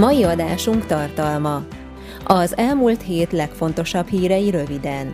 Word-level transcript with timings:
Mai 0.00 0.22
adásunk 0.22 0.86
tartalma 0.86 1.62
az 2.24 2.56
elmúlt 2.56 3.02
hét 3.02 3.32
legfontosabb 3.32 4.08
hírei 4.08 4.50
röviden. 4.50 5.12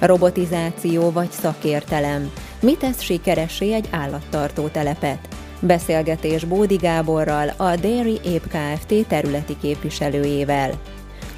Robotizáció 0.00 1.10
vagy 1.10 1.30
szakértelem. 1.30 2.30
Mi 2.60 2.76
tesz 2.76 3.00
sikeressé 3.00 3.72
egy 3.72 3.88
állattartó 3.90 4.66
telepet? 4.66 5.28
Beszélgetés 5.60 6.44
Bódi 6.44 6.76
Gáborral, 6.76 7.48
a 7.56 7.76
Dairy 7.76 8.20
Ape 8.24 8.74
Kft. 8.74 9.06
területi 9.08 9.56
képviselőjével. 9.60 10.70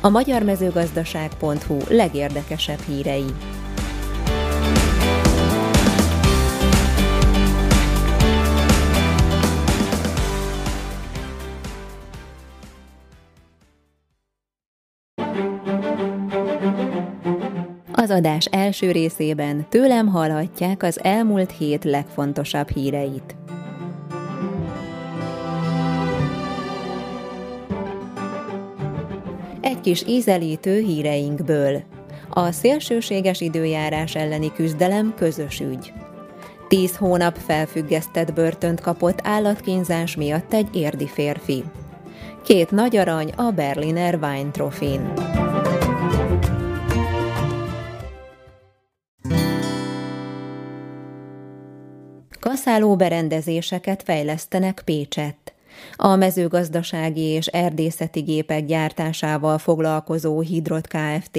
A 0.01 0.09
magyar 0.09 0.43
mezőgazdaság.hu 0.43 1.79
legérdekesebb 1.89 2.81
hírei. 2.87 3.35
Az 18.09 18.15
adás 18.15 18.45
első 18.45 18.91
részében 18.91 19.67
tőlem 19.69 20.07
hallhatják 20.07 20.83
az 20.83 21.05
elmúlt 21.05 21.53
hét 21.59 21.85
legfontosabb 21.85 22.69
híreit. 22.71 23.37
Egy 29.61 29.81
kis 29.81 30.05
ízelítő 30.07 30.81
híreinkből. 30.81 31.83
A 32.31 32.53
szélsőséges 32.53 33.41
időjárás 33.41 34.15
elleni 34.15 34.53
küzdelem 34.53 35.15
közös 35.17 35.61
ügy. 35.61 35.93
Tíz 36.69 36.97
hónap 36.97 37.37
felfüggesztett 37.37 38.33
börtönt 38.33 38.81
kapott 38.81 39.21
állatkínzás 39.23 40.17
miatt 40.17 40.53
egy 40.53 40.77
érdi 40.77 41.07
férfi. 41.07 41.65
Két 42.45 42.71
nagy 42.71 42.97
arany 42.97 43.33
a 43.37 43.51
Berliner 43.51 44.19
Weintrofin. 44.23 45.13
Kaszáló 52.59 52.97
berendezéseket 52.97 54.03
fejlesztenek 54.03 54.83
Pécsett. 54.85 55.53
A 55.97 56.17
mezőgazdasági 56.17 57.21
és 57.21 57.47
erdészeti 57.47 58.21
gépek 58.21 58.65
gyártásával 58.65 59.59
foglalkozó 59.59 60.41
Hidrot 60.41 60.87
Kft. 60.87 61.39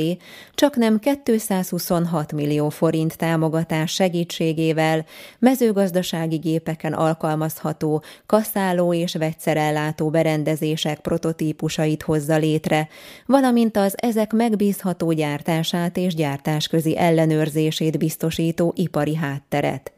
csak 0.53 0.75
nem 0.75 1.00
226 1.23 2.31
millió 2.31 2.70
forint 2.70 3.17
támogatás 3.17 3.92
segítségével 3.92 5.06
mezőgazdasági 5.40 6.38
gépeken 6.38 6.94
alkalmazható 6.94 8.03
kaszáló 8.25 8.94
és 8.94 9.16
vegyszerellátó 9.16 10.09
berendezések 10.09 11.00
prototípusait 11.00 12.03
hozza 12.03 12.38
létre, 12.38 12.88
valamint 13.25 13.78
az 13.78 13.94
ezek 13.97 14.34
megbízható 14.34 15.12
gyártását 15.12 15.97
és 15.97 16.13
gyártásközi 16.13 16.97
ellenőrzését 16.97 17.97
biztosító 17.97 18.74
ipari 18.75 19.16
hátteret. 19.16 19.94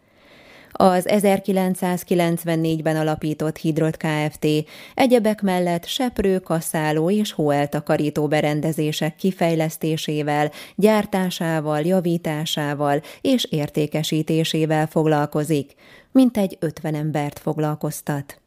Az 0.82 1.06
1994-ben 1.10 2.96
alapított 2.96 3.58
Hidrot 3.58 3.98
Kft. 3.98 4.48
egyebek 4.96 5.42
mellett 5.42 5.86
seprő, 5.86 6.40
kaszáló 6.40 7.12
és 7.12 7.32
hóeltakarító 7.32 8.28
berendezések 8.28 9.16
kifejlesztésével, 9.16 10.52
gyártásával, 10.76 11.80
javításával 11.80 13.02
és 13.22 13.44
értékesítésével 13.50 14.88
foglalkozik, 14.88 15.74
mint 16.12 16.38
egy 16.38 16.58
50 16.60 16.96
embert 16.96 17.40
foglalkoztat. 17.40 18.42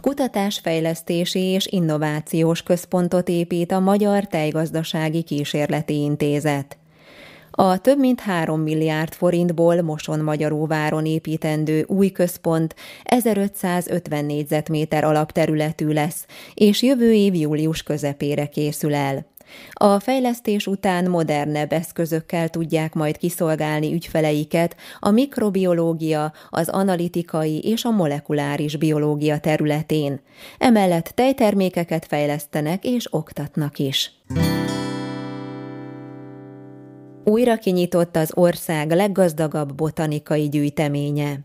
Kutatásfejlesztési 0.00 1.40
és 1.40 1.66
innovációs 1.66 2.62
központot 2.62 3.28
épít 3.28 3.72
a 3.72 3.80
Magyar 3.80 4.26
Tejgazdasági 4.26 5.22
Kísérleti 5.22 5.94
Intézet. 5.94 6.78
A 7.58 7.78
több 7.78 7.98
mint 7.98 8.20
3 8.20 8.60
milliárd 8.60 9.12
forintból 9.12 9.82
Moson 9.82 10.20
Magyaróváron 10.20 11.06
építendő 11.06 11.84
új 11.88 12.10
központ 12.10 12.74
1550 13.04 14.24
négyzetméter 14.24 15.04
alapterületű 15.04 15.88
lesz, 15.88 16.26
és 16.54 16.82
jövő 16.82 17.12
év 17.12 17.34
július 17.34 17.82
közepére 17.82 18.46
készül 18.46 18.94
el. 18.94 19.26
A 19.72 20.00
fejlesztés 20.00 20.66
után 20.66 21.10
modernebb 21.10 21.72
eszközökkel 21.72 22.48
tudják 22.48 22.94
majd 22.94 23.16
kiszolgálni 23.16 23.92
ügyfeleiket 23.92 24.76
a 25.00 25.10
mikrobiológia, 25.10 26.32
az 26.50 26.68
analitikai 26.68 27.58
és 27.58 27.84
a 27.84 27.90
molekuláris 27.90 28.76
biológia 28.76 29.38
területén. 29.38 30.20
Emellett 30.58 31.12
tejtermékeket 31.14 32.06
fejlesztenek 32.06 32.84
és 32.84 33.12
oktatnak 33.12 33.78
is. 33.78 34.12
Újra 37.28 37.56
kinyitott 37.56 38.16
az 38.16 38.30
ország 38.34 38.90
leggazdagabb 38.90 39.74
botanikai 39.74 40.48
gyűjteménye. 40.48 41.38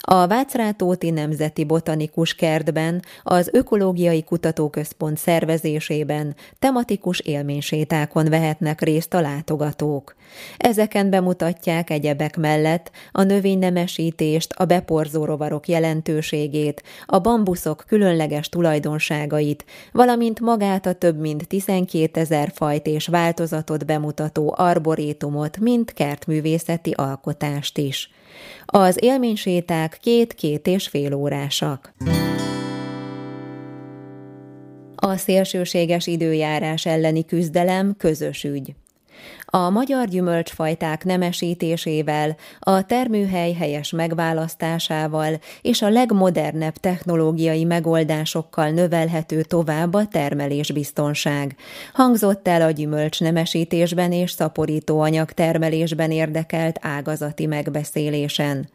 A 0.00 0.26
Vácrátóti 0.26 1.10
Nemzeti 1.10 1.64
Botanikus 1.64 2.34
Kertben 2.34 3.02
az 3.22 3.48
Ökológiai 3.52 4.22
Kutatóközpont 4.22 5.18
szervezésében 5.18 6.34
tematikus 6.58 7.20
élménysétákon 7.20 8.24
vehetnek 8.24 8.80
részt 8.80 9.14
a 9.14 9.20
látogatók. 9.20 10.14
Ezeken 10.56 11.10
bemutatják 11.10 11.90
egyebek 11.90 12.36
mellett 12.36 12.90
a 13.12 13.22
növénynemesítést, 13.22 14.52
a 14.52 14.64
beporzó 14.64 15.24
rovarok 15.24 15.68
jelentőségét, 15.68 16.82
a 17.06 17.18
bambuszok 17.18 17.84
különleges 17.86 18.48
tulajdonságait, 18.48 19.64
valamint 19.92 20.40
magát 20.40 20.86
a 20.86 20.92
több 20.92 21.20
mint 21.20 21.46
12 21.48 22.20
ezer 22.20 22.52
fajt 22.54 22.86
és 22.86 23.06
változatot 23.06 23.86
bemutató 23.86 24.54
arborétumot, 24.56 25.58
mint 25.58 25.92
kertművészeti 25.92 26.90
alkotást 26.90 27.78
is. 27.78 28.10
Az 28.66 28.98
élményséták 29.00 29.98
két-két 30.00 30.66
és 30.66 30.88
fél 30.88 31.14
órásak. 31.14 31.94
A 34.96 35.16
szélsőséges 35.16 36.06
időjárás 36.06 36.86
elleni 36.86 37.24
küzdelem 37.24 37.94
közös 37.98 38.44
ügy. 38.44 38.74
A 39.46 39.70
magyar 39.70 40.08
gyümölcsfajták 40.08 41.04
nemesítésével, 41.04 42.36
a 42.58 42.86
termőhely 42.86 43.52
helyes 43.52 43.90
megválasztásával 43.90 45.40
és 45.62 45.82
a 45.82 45.88
legmodernebb 45.88 46.76
technológiai 46.76 47.64
megoldásokkal 47.64 48.68
növelhető 48.70 49.42
tovább 49.42 49.94
a 49.94 50.06
termelésbiztonság. 50.06 51.56
Hangzott 51.92 52.48
el 52.48 52.62
a 52.62 52.70
gyümölcs 52.70 53.20
nemesítésben 53.20 54.12
és 54.12 54.30
szaporítóanyag 54.30 55.32
termelésben 55.32 56.10
érdekelt 56.10 56.78
ágazati 56.80 57.46
megbeszélésen. 57.46 58.68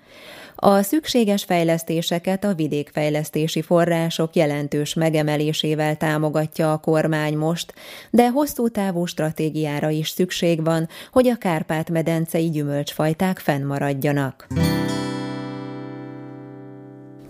A 0.61 0.81
szükséges 0.81 1.43
fejlesztéseket 1.43 2.43
a 2.43 2.53
vidékfejlesztési 2.53 3.61
források 3.61 4.35
jelentős 4.35 4.93
megemelésével 4.93 5.97
támogatja 5.97 6.71
a 6.71 6.77
kormány 6.77 7.37
most, 7.37 7.73
de 8.09 8.29
hosszú 8.29 8.67
távú 8.67 9.05
stratégiára 9.05 9.89
is 9.89 10.09
szükség 10.09 10.63
van, 10.63 10.87
hogy 11.11 11.27
a 11.27 11.35
Kárpát-medencei 11.35 12.49
gyümölcsfajták 12.49 13.39
fennmaradjanak. 13.39 14.47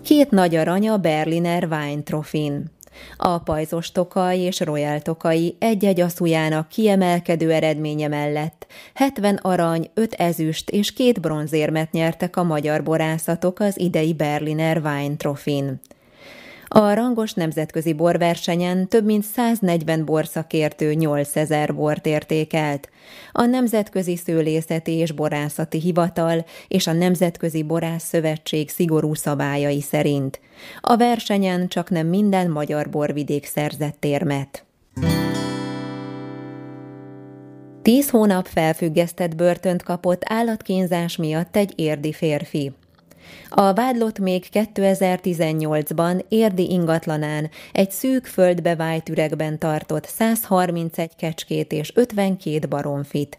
Két 0.02 0.30
nagy 0.30 0.54
arany 0.54 0.88
a 0.88 0.96
Berliner 0.96 1.64
Weintrofin. 1.70 2.70
A 3.16 3.38
pajzos 3.38 3.92
tokaj 3.92 4.38
és 4.38 4.60
royal 4.60 5.00
tokai 5.00 5.56
egy-egy 5.58 6.00
aszújának 6.00 6.68
kiemelkedő 6.68 7.52
eredménye 7.52 8.08
mellett 8.08 8.66
70 8.94 9.34
arany, 9.34 9.90
5 9.94 10.14
ezüst 10.14 10.70
és 10.70 10.92
két 10.92 11.20
bronzérmet 11.20 11.92
nyertek 11.92 12.36
a 12.36 12.42
magyar 12.42 12.82
borászatok 12.82 13.60
az 13.60 13.80
idei 13.80 14.14
Berliner 14.14 14.80
Wein 14.84 15.16
Trofin. 15.16 15.80
A 16.72 16.92
rangos 16.94 17.32
nemzetközi 17.32 17.92
borversenyen 17.92 18.88
több 18.88 19.04
mint 19.04 19.24
140 19.24 20.04
borszakértő 20.04 20.92
8000 20.92 21.74
bort 21.74 22.06
értékelt. 22.06 22.90
A 23.32 23.44
Nemzetközi 23.44 24.16
Szőlészeti 24.16 24.92
és 24.92 25.12
Borászati 25.12 25.80
Hivatal 25.80 26.44
és 26.68 26.86
a 26.86 26.92
Nemzetközi 26.92 27.62
Borász 27.62 28.04
Szövetség 28.04 28.68
szigorú 28.68 29.14
szabályai 29.14 29.80
szerint. 29.80 30.40
A 30.80 30.96
versenyen 30.96 31.68
csak 31.68 31.90
nem 31.90 32.06
minden 32.06 32.50
magyar 32.50 32.90
borvidék 32.90 33.46
szerzett 33.46 34.04
érmet. 34.04 34.64
Tíz 37.82 38.10
hónap 38.10 38.46
felfüggesztett 38.46 39.34
börtönt 39.34 39.82
kapott 39.82 40.22
állatkínzás 40.24 41.16
miatt 41.16 41.56
egy 41.56 41.72
érdi 41.76 42.12
férfi. 42.12 42.72
A 43.48 43.72
vádlott 43.72 44.18
még 44.18 44.44
2018-ban 44.52 46.24
érdi 46.28 46.70
ingatlanán 46.70 47.50
egy 47.72 47.90
szűk 47.90 48.26
földbe 48.26 48.76
vájt 48.76 49.08
üregben 49.08 49.58
tartott 49.58 50.04
131 50.04 51.10
kecskét 51.16 51.72
és 51.72 51.92
52 51.94 52.68
baromfit. 52.68 53.38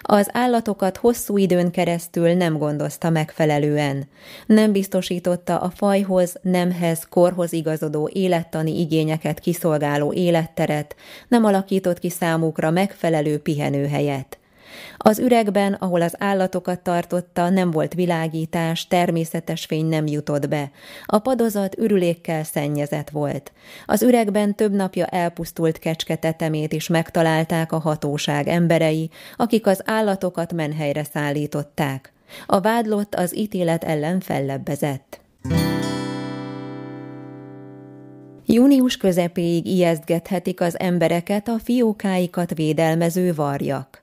Az 0.00 0.28
állatokat 0.32 0.96
hosszú 0.96 1.36
időn 1.36 1.70
keresztül 1.70 2.32
nem 2.32 2.58
gondozta 2.58 3.10
megfelelően. 3.10 4.08
Nem 4.46 4.72
biztosította 4.72 5.58
a 5.58 5.70
fajhoz, 5.70 6.36
nemhez, 6.42 7.06
korhoz 7.08 7.52
igazodó 7.52 8.10
élettani 8.12 8.80
igényeket 8.80 9.40
kiszolgáló 9.40 10.12
életteret, 10.12 10.96
nem 11.28 11.44
alakított 11.44 11.98
ki 11.98 12.10
számukra 12.10 12.70
megfelelő 12.70 13.38
pihenőhelyet. 13.38 14.37
Az 14.96 15.18
üregben, 15.18 15.72
ahol 15.72 16.02
az 16.02 16.14
állatokat 16.18 16.80
tartotta, 16.80 17.48
nem 17.48 17.70
volt 17.70 17.94
világítás, 17.94 18.86
természetes 18.86 19.64
fény 19.64 19.86
nem 19.86 20.06
jutott 20.06 20.48
be. 20.48 20.70
A 21.06 21.18
padozat 21.18 21.78
ürülékkel 21.78 22.44
szennyezett 22.44 23.10
volt. 23.10 23.52
Az 23.86 24.02
üregben 24.02 24.54
több 24.54 24.72
napja 24.72 25.06
elpusztult 25.06 25.78
kecske 25.78 26.16
tetemét 26.16 26.72
is 26.72 26.88
megtalálták 26.88 27.72
a 27.72 27.78
hatóság 27.78 28.48
emberei, 28.48 29.10
akik 29.36 29.66
az 29.66 29.82
állatokat 29.84 30.52
menhelyre 30.52 31.04
szállították. 31.04 32.12
A 32.46 32.60
vádlott 32.60 33.14
az 33.14 33.36
ítélet 33.36 33.84
ellen 33.84 34.20
fellebbezett. 34.20 35.20
Június 38.50 38.96
közepéig 38.96 39.66
ijesztgethetik 39.66 40.60
az 40.60 40.78
embereket 40.78 41.48
a 41.48 41.58
fiókáikat 41.58 42.54
védelmező 42.54 43.34
varjak. 43.34 44.02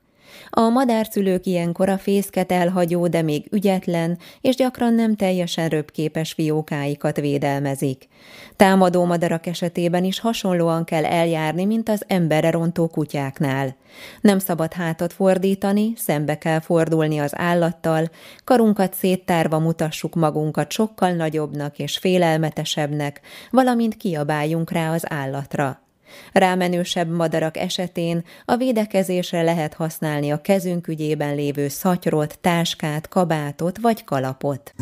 A 0.50 0.70
madárszülők 0.70 1.46
ilyenkor 1.46 1.90
a 1.90 1.98
fészket 1.98 2.52
elhagyó, 2.52 3.08
de 3.08 3.22
még 3.22 3.48
ügyetlen 3.52 4.18
és 4.42 4.56
gyakran 4.56 4.94
nem 4.94 5.16
teljesen 5.16 5.70
röpképes 5.70 6.34
fiókáikat 6.34 7.20
védelmezik. 7.20 8.08
Támadó 8.56 9.06
madarak 9.06 9.46
esetében 9.48 10.04
is 10.04 10.20
hasonlóan 10.20 10.84
kell 10.84 11.06
eljárni, 11.06 11.66
mint 11.66 11.90
az 11.90 12.04
emberre 12.08 12.52
rontó 12.52 12.88
kutyáknál. 12.88 13.76
Nem 14.22 14.40
szabad 14.40 14.74
hátat 14.74 15.14
fordítani, 15.14 15.94
szembe 15.96 16.38
kell 16.38 16.60
fordulni 16.60 17.18
az 17.18 17.32
állattal, 17.36 18.10
karunkat 18.44 18.94
széttárva 18.94 19.60
mutassuk 19.60 20.16
magunkat 20.16 20.72
sokkal 20.72 21.12
nagyobbnak 21.12 21.80
és 21.80 21.98
félelmetesebbnek, 21.98 23.22
valamint 23.52 23.98
kiabáljunk 23.98 24.72
rá 24.72 24.94
az 24.94 25.04
állatra. 25.12 25.85
Rámenősebb 26.32 27.10
madarak 27.10 27.58
esetén 27.58 28.24
a 28.46 28.56
védekezésre 28.56 29.42
lehet 29.42 29.74
használni 29.74 30.32
a 30.32 30.42
kezünk 30.42 30.88
ügyében 30.88 31.36
lévő 31.36 31.68
szatyrot, 31.68 32.40
táskát, 32.42 33.08
kabátot 33.08 33.78
vagy 33.82 34.04
kalapot. 34.04 34.74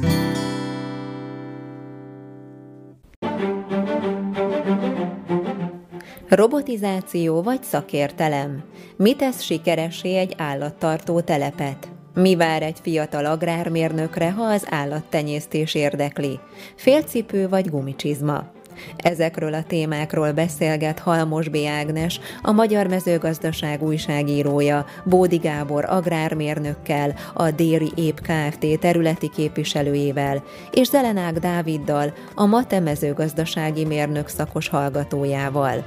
Robotizáció 6.29 7.41
vagy 7.41 7.63
szakértelem. 7.63 8.63
Mi 8.95 9.15
tesz 9.15 9.41
sikeressé 9.41 10.17
egy 10.17 10.35
állattartó 10.37 11.21
telepet? 11.21 11.87
Mi 12.13 12.35
vár 12.35 12.63
egy 12.63 12.77
fiatal 12.81 13.25
agrármérnökre, 13.25 14.31
ha 14.31 14.43
az 14.43 14.65
állattenyésztés 14.69 15.75
érdekli? 15.75 16.39
Félcipő 16.75 17.49
vagy 17.49 17.69
gumicsizma? 17.69 18.51
Ezekről 18.97 19.53
a 19.53 19.63
témákról 19.63 20.31
beszélget 20.31 20.99
Halmos 20.99 21.49
B. 21.49 21.57
Ágnes, 21.79 22.19
a 22.41 22.51
Magyar 22.51 22.87
Mezőgazdaság 22.87 23.83
újságírója, 23.83 24.85
Bódi 25.03 25.37
Gábor 25.37 25.85
agrármérnökkel, 25.85 27.15
a 27.33 27.51
Déri 27.51 27.91
Ép 27.95 28.21
Kft. 28.21 28.79
területi 28.79 29.29
képviselőjével, 29.29 30.43
és 30.71 30.87
Zelenák 30.87 31.39
Dáviddal, 31.39 32.13
a 32.35 32.45
Mate 32.45 32.79
mezőgazdasági 32.79 33.85
mérnök 33.85 34.27
szakos 34.27 34.67
hallgatójával. 34.67 35.85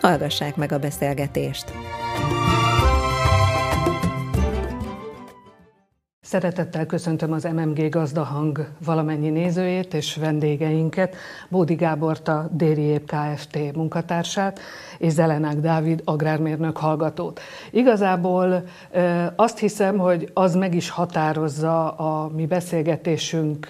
Hallgassák 0.00 0.56
meg 0.56 0.72
a 0.72 0.78
beszélgetést! 0.78 1.72
Szeretettel 6.26 6.86
köszöntöm 6.86 7.32
az 7.32 7.44
MMG 7.44 7.88
Gazdahang 7.88 8.68
valamennyi 8.84 9.30
nézőjét 9.30 9.94
és 9.94 10.16
vendégeinket, 10.16 11.16
Bódi 11.48 11.74
Gábort, 11.74 12.28
a 12.28 12.48
Déri 12.52 13.00
Kft. 13.06 13.58
munkatársát, 13.74 14.60
és 14.98 15.12
Zelenák 15.12 15.56
Dávid 15.56 16.02
agrármérnök 16.04 16.76
hallgatót. 16.76 17.40
Igazából 17.70 18.64
azt 19.36 19.58
hiszem, 19.58 19.98
hogy 19.98 20.30
az 20.34 20.54
meg 20.54 20.74
is 20.74 20.90
határozza 20.90 21.90
a 21.90 22.28
mi 22.28 22.46
beszélgetésünk 22.46 23.66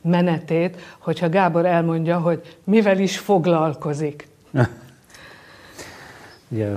menetét, 0.00 0.80
hogyha 0.98 1.28
Gábor 1.28 1.66
elmondja, 1.66 2.18
hogy 2.18 2.58
mivel 2.64 2.98
is 2.98 3.18
foglalkozik. 3.18 4.28
Ugye, 6.48 6.70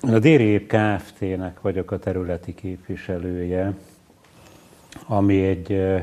a 0.00 0.18
Déri 0.18 0.66
Kft-nek 0.66 1.60
vagyok 1.60 1.90
a 1.90 1.98
területi 1.98 2.54
képviselője, 2.54 3.74
ami 5.06 5.44
egy 5.44 5.96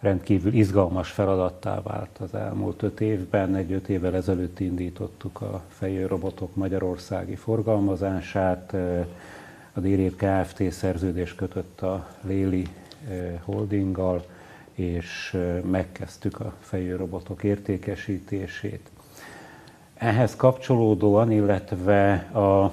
rendkívül 0.00 0.52
izgalmas 0.52 1.10
feladattá 1.10 1.82
vált 1.82 2.18
az 2.18 2.34
elmúlt 2.34 2.82
öt 2.82 3.00
évben. 3.00 3.54
Egy 3.54 3.72
öt 3.72 3.88
évvel 3.88 4.14
ezelőtt 4.14 4.60
indítottuk 4.60 5.40
a 5.40 5.62
robotok 6.06 6.54
Magyarországi 6.54 7.36
forgalmazását. 7.36 8.74
A 9.72 9.80
Dérév 9.80 10.16
Kft. 10.16 10.72
szerződés 10.72 11.34
kötött 11.34 11.80
a 11.80 12.06
Léli 12.22 12.66
Holdinggal, 13.44 14.24
és 14.74 15.36
megkezdtük 15.70 16.40
a 16.40 16.52
robotok 16.96 17.42
értékesítését. 17.42 18.90
Ehhez 19.94 20.36
kapcsolódóan, 20.36 21.30
illetve 21.30 22.12
a 22.14 22.72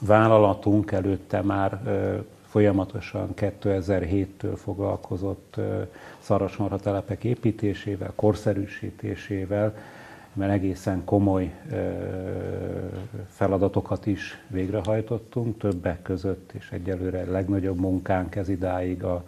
vállalatunk 0.00 0.92
előtte 0.92 1.42
már 1.42 1.80
folyamatosan 2.48 3.28
2007-től 3.36 4.56
foglalkozott 4.56 5.56
szarvasmarha 6.18 6.78
telepek 6.78 7.24
építésével, 7.24 8.12
korszerűsítésével, 8.14 9.74
mert 10.32 10.52
egészen 10.52 11.04
komoly 11.04 11.54
feladatokat 13.28 14.06
is 14.06 14.42
végrehajtottunk, 14.46 15.58
többek 15.58 16.02
között, 16.02 16.52
és 16.52 16.70
egyelőre 16.70 17.24
legnagyobb 17.24 17.80
munkánk 17.80 18.36
ez 18.36 18.48
idáig 18.48 19.04
a 19.04 19.24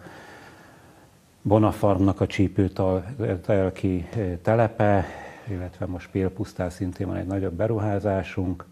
Bonafarmnak 1.41 2.21
a 2.21 2.27
csípőtelki 2.27 4.07
telepe, 4.41 5.05
illetve 5.47 5.85
most 5.85 6.09
Pélpusztán 6.11 6.69
szintén 6.69 7.07
van 7.07 7.15
egy 7.15 7.27
nagyobb 7.27 7.53
beruházásunk, 7.53 8.65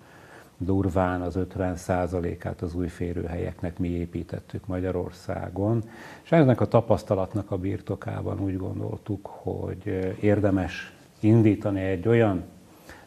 durván 0.61 1.21
az 1.21 1.37
50%-át 1.37 2.61
az 2.61 2.73
új 2.73 2.87
férőhelyeknek 2.87 3.77
mi 3.77 3.87
építettük 3.87 4.67
Magyarországon, 4.67 5.83
és 6.23 6.31
ennek 6.31 6.61
a 6.61 6.67
tapasztalatnak 6.67 7.51
a 7.51 7.57
birtokában 7.57 8.39
úgy 8.39 8.57
gondoltuk, 8.57 9.25
hogy 9.25 10.15
érdemes 10.21 10.93
indítani 11.19 11.81
egy 11.81 12.07
olyan 12.07 12.43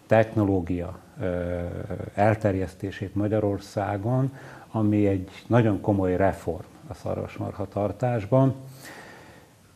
technológia 0.06 0.98
elterjesztését 2.14 3.14
Magyarországon, 3.14 4.32
ami 4.70 5.06
egy 5.06 5.30
nagyon 5.46 5.80
komoly 5.80 6.16
reform 6.16 6.66
a 6.86 6.94
szarvasmarha 6.94 7.68
tartásban. 7.68 8.54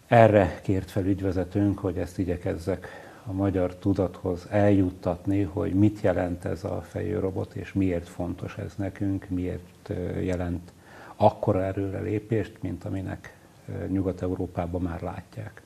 Erre 0.06 0.58
kért 0.62 0.90
fel 0.90 1.04
ügyvezetőnk, 1.04 1.78
hogy 1.78 1.98
ezt 1.98 2.18
igyekezzek 2.18 3.05
a 3.28 3.32
magyar 3.32 3.74
tudathoz 3.74 4.46
eljuttatni, 4.50 5.42
hogy 5.42 5.74
mit 5.74 6.00
jelent 6.00 6.44
ez 6.44 6.64
a 6.64 6.82
fejőrobot, 6.88 7.54
és 7.54 7.72
miért 7.72 8.08
fontos 8.08 8.56
ez 8.56 8.74
nekünk, 8.76 9.28
miért 9.28 9.90
jelent 10.20 10.72
akkora 11.16 11.64
erőrelépést, 11.64 12.52
mint 12.60 12.84
aminek 12.84 13.36
Nyugat-Európában 13.88 14.82
már 14.82 15.02
látják. 15.02 15.62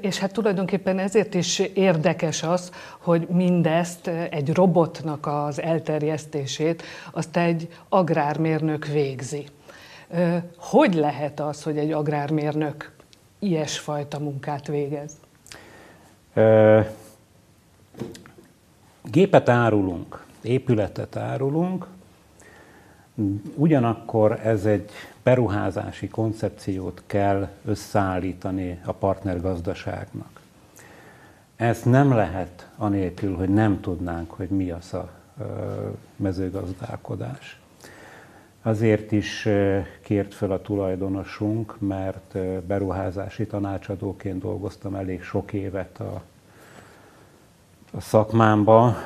És 0.00 0.18
hát 0.18 0.32
tulajdonképpen 0.32 0.98
ezért 0.98 1.34
is 1.34 1.58
érdekes 1.58 2.42
az, 2.42 2.72
hogy 2.98 3.26
mindezt 3.28 4.06
egy 4.06 4.52
robotnak 4.52 5.26
az 5.26 5.60
elterjesztését 5.60 6.82
azt 7.12 7.36
egy 7.36 7.68
agrármérnök 7.88 8.86
végzi. 8.86 9.46
Hogy 10.56 10.94
lehet 10.94 11.40
az, 11.40 11.62
hogy 11.62 11.78
egy 11.78 11.92
agrármérnök 11.92 12.92
ilyesfajta 13.38 14.18
munkát 14.18 14.66
végez? 14.66 15.12
Gépet 19.02 19.48
árulunk, 19.48 20.24
épületet 20.42 21.16
árulunk, 21.16 21.86
ugyanakkor 23.54 24.40
ez 24.44 24.64
egy 24.64 24.90
beruházási 25.22 26.08
koncepciót 26.08 27.02
kell 27.06 27.48
összeállítani 27.64 28.80
a 28.84 28.92
partnergazdaságnak. 28.92 30.40
Ez 31.56 31.82
nem 31.82 32.12
lehet 32.12 32.68
anélkül, 32.76 33.36
hogy 33.36 33.48
nem 33.48 33.80
tudnánk, 33.80 34.30
hogy 34.30 34.48
mi 34.48 34.70
az 34.70 34.94
a 34.94 35.10
mezőgazdálkodás. 36.16 37.61
Azért 38.64 39.12
is 39.12 39.48
kért 40.00 40.34
fel 40.34 40.50
a 40.50 40.60
tulajdonosunk, 40.60 41.76
mert 41.78 42.38
beruházási 42.66 43.46
tanácsadóként 43.46 44.40
dolgoztam 44.40 44.94
elég 44.94 45.22
sok 45.22 45.52
évet 45.52 46.00
a, 46.00 46.22
a 47.92 48.00
szakmámba, 48.00 48.96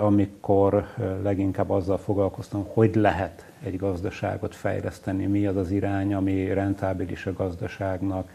amikor 0.00 0.86
leginkább 1.22 1.70
azzal 1.70 1.98
foglalkoztam, 1.98 2.66
hogy 2.72 2.94
lehet 2.94 3.44
egy 3.62 3.76
gazdaságot 3.76 4.54
fejleszteni, 4.54 5.26
mi 5.26 5.46
az 5.46 5.56
az 5.56 5.70
irány, 5.70 6.14
ami 6.14 6.52
rentábilis 6.52 7.26
a 7.26 7.32
gazdaságnak. 7.32 8.30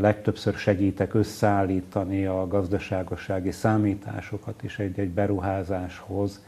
Legtöbbször 0.00 0.54
segítek 0.54 1.14
összeállítani 1.14 2.26
a 2.26 2.46
gazdaságossági 2.48 3.50
számításokat 3.50 4.62
is 4.62 4.78
egy-egy 4.78 5.10
beruházáshoz, 5.10 6.42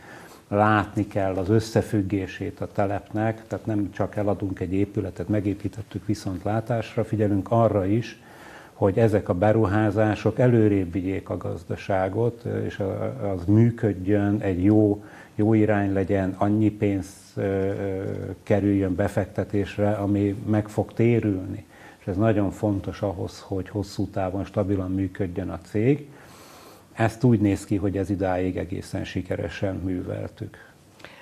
látni 0.55 1.07
kell 1.07 1.35
az 1.35 1.49
összefüggését 1.49 2.61
a 2.61 2.73
telepnek, 2.73 3.47
tehát 3.47 3.67
nem 3.67 3.91
csak 3.93 4.17
eladunk 4.17 4.61
egy 4.61 4.73
épületet, 4.73 5.29
megépítettük 5.29 6.07
viszont 6.07 6.43
látásra, 6.43 7.05
figyelünk 7.05 7.51
arra 7.51 7.87
is, 7.87 8.23
hogy 8.73 8.99
ezek 8.99 9.29
a 9.29 9.35
beruházások 9.35 10.39
előrébb 10.39 10.93
vigyék 10.93 11.29
a 11.29 11.37
gazdaságot, 11.37 12.45
és 12.67 12.83
az 13.35 13.45
működjön, 13.45 14.41
egy 14.41 14.65
jó, 14.65 15.05
jó 15.35 15.55
irány 15.55 15.93
legyen, 15.93 16.35
annyi 16.39 16.71
pénz 16.71 17.07
kerüljön 18.43 18.95
befektetésre, 18.95 19.91
ami 19.91 20.35
meg 20.47 20.69
fog 20.69 20.93
térülni. 20.93 21.65
És 21.99 22.07
ez 22.07 22.17
nagyon 22.17 22.51
fontos 22.51 23.03
ahhoz, 23.03 23.41
hogy 23.41 23.69
hosszú 23.69 24.07
távon 24.07 24.45
stabilan 24.45 24.91
működjön 24.91 25.49
a 25.49 25.59
cég. 25.59 26.09
Ezt 26.95 27.25
úgy 27.25 27.41
néz 27.41 27.65
ki, 27.65 27.77
hogy 27.77 27.97
ez 27.97 28.11
idáig 28.11 28.57
egészen 28.57 29.05
sikeresen 29.05 29.75
műveltük. 29.75 30.73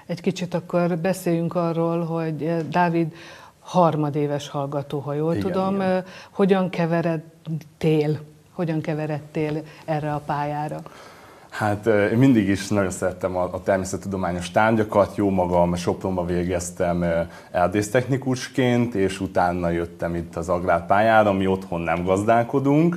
Egy 0.07 0.21
kicsit 0.21 0.55
akkor 0.55 0.99
beszéljünk 0.99 1.55
arról, 1.55 2.05
hogy 2.05 2.43
eh, 2.43 2.61
Dávid 2.71 3.15
harmadéves 3.61 4.49
hallgató, 4.49 4.99
ha 4.99 5.15
jól 5.15 5.35
igen, 5.35 5.51
tudom. 5.51 5.75
Igen. 5.75 5.91
Eh, 5.91 6.05
hogyan 6.31 6.71
keveredtél, 6.71 8.21
hogyan 8.53 8.81
keveredtél 8.81 9.63
erre 9.85 10.13
a 10.13 10.23
pályára? 10.27 10.81
Hát 11.49 11.87
eh, 11.87 12.13
én 12.13 12.19
mindig 12.19 12.49
is 12.49 12.69
nagyon 12.69 12.91
szerettem 12.91 13.37
a, 13.37 13.43
a 13.43 13.63
természettudományos 13.63 14.51
tárgyakat, 14.51 15.17
jó 15.17 15.31
magam 15.31 15.75
Sopronba 15.75 16.25
végeztem 16.25 17.05
erdésztechnikusként, 17.51 18.95
és 18.95 19.21
utána 19.21 19.69
jöttem 19.69 20.15
itt 20.15 20.37
az 20.37 20.49
agrárpályára, 20.49 21.33
mi 21.33 21.47
otthon 21.47 21.81
nem 21.81 22.05
gazdálkodunk, 22.05 22.97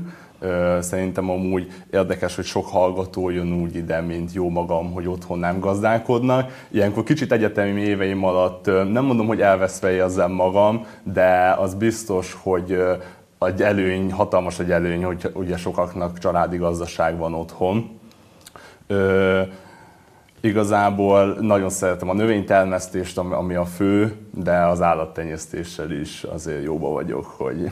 Szerintem 0.79 1.29
amúgy 1.29 1.71
érdekes, 1.91 2.35
hogy 2.35 2.45
sok 2.45 2.67
hallgató 2.67 3.29
jön 3.29 3.53
úgy 3.61 3.75
ide, 3.75 4.01
mint 4.01 4.33
jó 4.33 4.49
magam, 4.49 4.91
hogy 4.91 5.07
otthon 5.07 5.39
nem 5.39 5.59
gazdálkodnak. 5.59 6.65
Ilyenkor 6.71 7.03
kicsit 7.03 7.31
egyetemi 7.31 7.81
éveim 7.81 8.23
alatt 8.23 8.65
nem 8.65 9.05
mondom, 9.05 9.27
hogy 9.27 9.41
elveszve 9.41 9.91
érzem 9.91 10.31
magam, 10.31 10.85
de 11.03 11.55
az 11.59 11.73
biztos, 11.73 12.37
hogy 12.41 12.77
egy 13.39 13.61
előny, 13.61 14.11
hatalmas 14.11 14.59
egy 14.59 14.71
előny, 14.71 15.03
hogy 15.03 15.31
ugye 15.33 15.57
sokaknak 15.57 16.17
családi 16.17 16.57
gazdaság 16.57 17.17
van 17.17 17.33
otthon. 17.33 17.99
Ö, 18.87 19.41
igazából 20.41 21.37
nagyon 21.39 21.69
szeretem 21.69 22.09
a 22.09 22.13
növénytermesztést, 22.13 23.17
ami 23.17 23.55
a 23.55 23.65
fő, 23.65 24.15
de 24.31 24.65
az 24.65 24.81
állattenyésztéssel 24.81 25.91
is 25.91 26.23
azért 26.23 26.63
jóba 26.63 26.89
vagyok, 26.89 27.25
hogy 27.25 27.71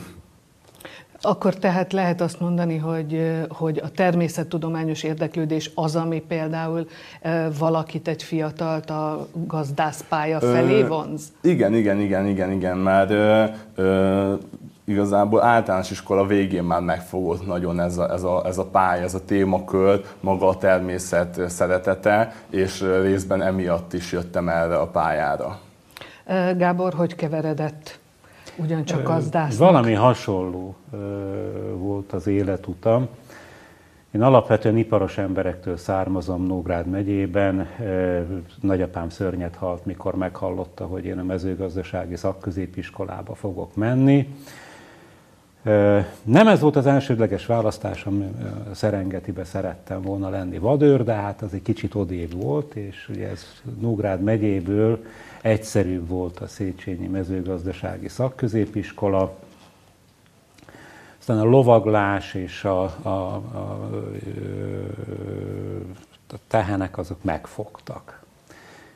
akkor 1.24 1.54
tehát 1.54 1.92
lehet 1.92 2.20
azt 2.20 2.40
mondani, 2.40 2.76
hogy, 2.76 3.42
hogy 3.48 3.80
a 3.84 3.90
természettudományos 3.90 5.02
érdeklődés 5.02 5.70
az, 5.74 5.96
ami 5.96 6.20
például 6.28 6.86
valakit, 7.58 8.08
egy 8.08 8.22
fiatalt 8.22 8.90
a 8.90 9.26
gazdászpálya 9.46 10.40
felé 10.40 10.82
vonz? 10.82 11.32
Ö, 11.40 11.48
igen, 11.48 11.74
igen, 11.74 12.00
igen, 12.00 12.26
igen, 12.26 12.52
igen, 12.52 12.76
mert 12.76 13.10
ö, 13.10 13.44
ö, 13.74 14.34
igazából 14.84 15.42
általános 15.42 15.90
iskola 15.90 16.26
végén 16.26 16.64
már 16.64 16.80
megfogott 16.80 17.46
nagyon 17.46 17.80
ez 17.80 17.98
a, 17.98 18.12
ez 18.12 18.22
a, 18.22 18.42
ez 18.46 18.58
a 18.58 18.64
pálya, 18.64 19.02
ez 19.02 19.14
a 19.14 19.24
témakör, 19.24 20.04
maga 20.20 20.48
a 20.48 20.56
természet 20.56 21.40
szeretete, 21.48 22.34
és 22.50 22.84
részben 23.02 23.42
emiatt 23.42 23.92
is 23.92 24.12
jöttem 24.12 24.48
erre 24.48 24.76
a 24.76 24.86
pályára. 24.86 25.58
Gábor, 26.56 26.94
hogy 26.94 27.14
keveredett 27.14 27.98
ugyancsak 28.56 29.02
gazdásznak. 29.02 29.58
Valami 29.70 29.92
hasonló 29.92 30.74
volt 31.76 32.12
az 32.12 32.26
életutam. 32.26 33.08
Én 34.10 34.22
alapvetően 34.22 34.76
iparos 34.76 35.18
emberektől 35.18 35.76
származom 35.76 36.46
Nógrád 36.46 36.86
megyében. 36.86 37.68
Nagyapám 38.60 39.08
szörnyet 39.08 39.56
halt, 39.56 39.86
mikor 39.86 40.14
meghallotta, 40.14 40.86
hogy 40.86 41.04
én 41.04 41.18
a 41.18 41.22
mezőgazdasági 41.22 42.16
szakközépiskolába 42.16 43.34
fogok 43.34 43.76
menni. 43.76 44.28
Nem 46.22 46.48
ez 46.48 46.60
volt 46.60 46.76
az 46.76 46.86
elsődleges 46.86 47.46
választásom, 47.46 48.34
Szerengetibe 48.72 49.44
szerettem 49.44 50.02
volna 50.02 50.28
lenni 50.28 50.58
vadőr, 50.58 51.04
de 51.04 51.12
hát 51.12 51.42
az 51.42 51.54
egy 51.54 51.62
kicsit 51.62 51.94
odébb 51.94 52.42
volt, 52.42 52.74
és 52.74 53.08
ugye 53.08 53.28
ez 53.28 53.62
Nógrád 53.80 54.20
megyéből 54.20 55.04
egyszerűbb 55.42 56.08
volt 56.08 56.38
a 56.38 56.46
Széchenyi 56.46 57.06
mezőgazdasági 57.06 58.08
szakközépiskola. 58.08 59.36
Aztán 61.18 61.38
a 61.38 61.44
lovaglás 61.44 62.34
és 62.34 62.64
a, 62.64 62.82
a, 62.82 63.08
a, 63.08 63.90
a 66.28 66.36
tehenek 66.48 66.98
azok 66.98 67.22
megfogtak. 67.22 68.22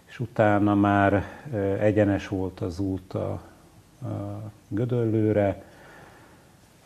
És 0.04 0.20
utána 0.20 0.74
már 0.74 1.24
egyenes 1.80 2.28
volt 2.28 2.60
az 2.60 2.78
út 2.78 3.14
a, 3.14 3.30
a 4.02 4.40
Gödöllőre, 4.68 5.62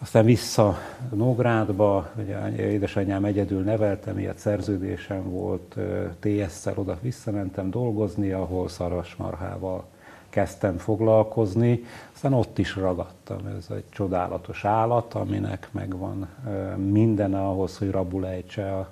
aztán 0.02 0.24
vissza 0.24 0.78
Nógrádba, 1.14 2.10
ugye 2.16 2.54
édesanyám 2.56 3.24
egyedül 3.24 3.62
neveltem, 3.62 4.14
miatt 4.14 4.36
szerződésem 4.36 5.30
volt, 5.30 5.76
TS-szel 6.20 6.74
oda 6.76 6.98
visszamentem 7.00 7.70
dolgozni, 7.70 8.30
ahol 8.30 8.68
szarvasmarhával 8.68 9.84
kezdtem 10.28 10.76
foglalkozni, 10.76 11.84
aztán 12.14 12.32
ott 12.32 12.58
is 12.58 12.76
ragadtam. 12.76 13.38
Ez 13.58 13.66
egy 13.76 13.84
csodálatos 13.90 14.64
állat, 14.64 15.14
aminek 15.14 15.68
megvan 15.70 16.28
minden 16.76 17.34
ahhoz, 17.34 17.78
hogy 17.78 17.90
rabul 17.90 18.26
ejtse 18.26 18.72
a, 18.72 18.90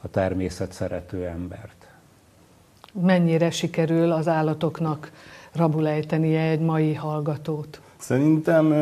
a 0.00 0.08
természet 0.10 0.72
szerető 0.72 1.26
embert. 1.26 1.86
Mennyire 2.92 3.50
sikerül 3.50 4.12
az 4.12 4.28
állatoknak 4.28 5.12
rabulejtenie 5.52 6.42
egy 6.42 6.60
mai 6.60 6.94
hallgatót? 6.94 7.80
Szerintem 7.96 8.72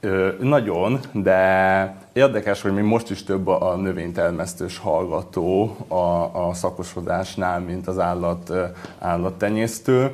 Ö, 0.00 0.28
nagyon, 0.40 1.00
de 1.12 1.96
érdekes, 2.12 2.62
hogy 2.62 2.72
még 2.72 2.84
most 2.84 3.10
is 3.10 3.24
több 3.24 3.46
a 3.46 3.76
növénytermesztős 3.76 4.78
hallgató 4.78 5.76
a, 5.88 6.48
a 6.48 6.54
szakosodásnál, 6.54 7.60
mint 7.60 7.86
az 7.86 7.98
állat, 7.98 8.52
állattenyésztő. 8.98 10.10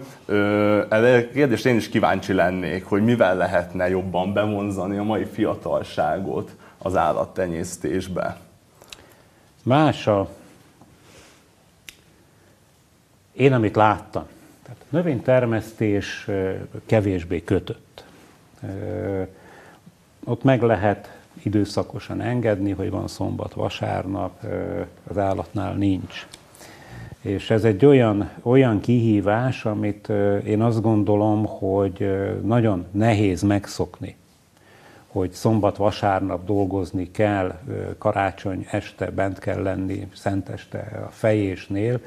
Erre 0.88 1.16
a 1.16 1.32
kérdést 1.32 1.66
én 1.66 1.76
is 1.76 1.88
kíváncsi 1.88 2.32
lennék, 2.32 2.84
hogy 2.84 3.04
mivel 3.04 3.36
lehetne 3.36 3.88
jobban 3.88 4.32
bevonzani 4.32 4.96
a 4.96 5.02
mai 5.02 5.24
fiatalságot 5.24 6.56
az 6.78 6.96
állattenyésztésbe. 6.96 8.36
Más 9.62 10.06
a... 10.06 10.28
Én, 13.32 13.52
amit 13.52 13.76
láttam, 13.76 14.26
tehát 14.62 14.80
a 14.80 14.96
növénytermesztés 14.96 16.28
kevésbé 16.86 17.44
kötött 17.44 18.04
ott 20.24 20.42
meg 20.42 20.62
lehet 20.62 21.18
időszakosan 21.42 22.20
engedni, 22.20 22.70
hogy 22.70 22.90
van 22.90 23.08
szombat, 23.08 23.52
vasárnap, 23.52 24.44
az 25.08 25.18
állatnál 25.18 25.74
nincs. 25.74 26.26
És 27.20 27.50
ez 27.50 27.64
egy 27.64 27.84
olyan, 27.86 28.30
olyan 28.42 28.80
kihívás, 28.80 29.64
amit 29.64 30.08
én 30.46 30.62
azt 30.62 30.82
gondolom, 30.82 31.46
hogy 31.46 32.16
nagyon 32.42 32.86
nehéz 32.90 33.42
megszokni, 33.42 34.16
hogy 35.06 35.32
szombat, 35.32 35.76
vasárnap 35.76 36.44
dolgozni 36.44 37.10
kell, 37.10 37.58
karácsony 37.98 38.66
este 38.70 39.10
bent 39.10 39.38
kell 39.38 39.62
lenni, 39.62 40.08
szenteste 40.14 41.02
a 41.06 41.10
fejésnél. 41.10 42.00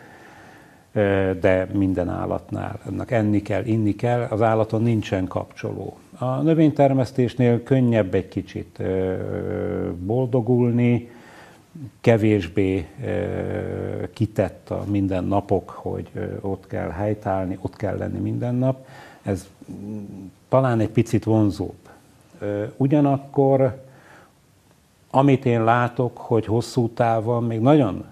De 1.40 1.68
minden 1.74 2.10
állatnál 2.10 2.80
ennek 2.88 3.12
enni 3.12 3.42
kell, 3.42 3.66
inni 3.66 3.96
kell, 3.96 4.22
az 4.30 4.42
állaton 4.42 4.82
nincsen 4.82 5.28
kapcsoló. 5.28 5.98
A 6.18 6.42
növénytermesztésnél 6.42 7.64
könnyebb 7.64 8.14
egy 8.14 8.28
kicsit 8.28 8.82
boldogulni, 10.06 11.10
kevésbé 12.02 12.88
kitett 14.14 14.70
a 14.70 14.84
minden 14.90 15.24
napok, 15.24 15.70
hogy 15.70 16.12
ott 16.42 16.68
kell 16.68 16.90
helytállni, 16.90 17.58
ott 17.62 17.76
kell 17.76 17.98
lenni 17.98 18.20
minden 18.20 18.56
nap. 18.56 18.86
Ez 19.22 19.48
talán 20.50 20.80
egy 20.80 20.90
picit 20.90 21.24
vonzóbb. 21.24 21.90
Ugyanakkor, 22.78 23.84
amit 25.12 25.46
én 25.46 25.64
látok, 25.64 26.18
hogy 26.18 26.46
hosszú 26.46 26.90
távon 26.90 27.44
még 27.44 27.60
nagyon 27.60 28.06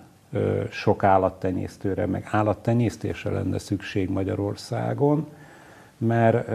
sok 0.70 1.04
állattenyésztőre, 1.04 2.06
meg 2.06 2.28
állattenyésztésre 2.32 3.32
lenne 3.32 3.58
szükség 3.58 4.10
Magyarországon, 4.10 5.28
mert 5.98 6.50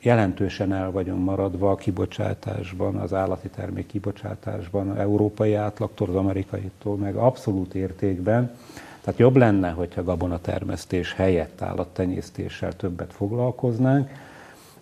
jelentősen 0.00 0.72
el 0.72 0.90
vagyunk 0.90 1.24
maradva 1.24 1.70
a 1.70 1.74
kibocsátásban, 1.74 2.96
az 2.96 3.14
állati 3.14 3.48
termék 3.48 3.86
kibocsátásban, 3.86 4.90
az 4.90 4.98
európai 4.98 5.54
átlagtól, 5.54 6.08
az 6.08 6.14
amerikaitól, 6.14 6.96
meg 6.96 7.14
abszolút 7.14 7.74
értékben. 7.74 8.56
Tehát 9.00 9.20
jobb 9.20 9.36
lenne, 9.36 9.70
hogyha 9.70 10.02
gabonatermesztés 10.02 11.12
helyett 11.14 11.62
állattenyésztéssel 11.62 12.72
többet 12.72 13.12
foglalkoznánk. 13.12 14.10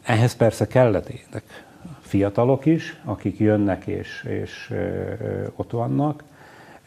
Ehhez 0.03 0.35
persze 0.37 0.67
kelletének 0.67 1.67
fiatalok 2.01 2.67
is, 2.67 3.01
akik 3.05 3.39
jönnek 3.39 3.87
és, 3.87 4.25
és 4.29 4.75
ott 5.57 5.71
vannak, 5.71 6.23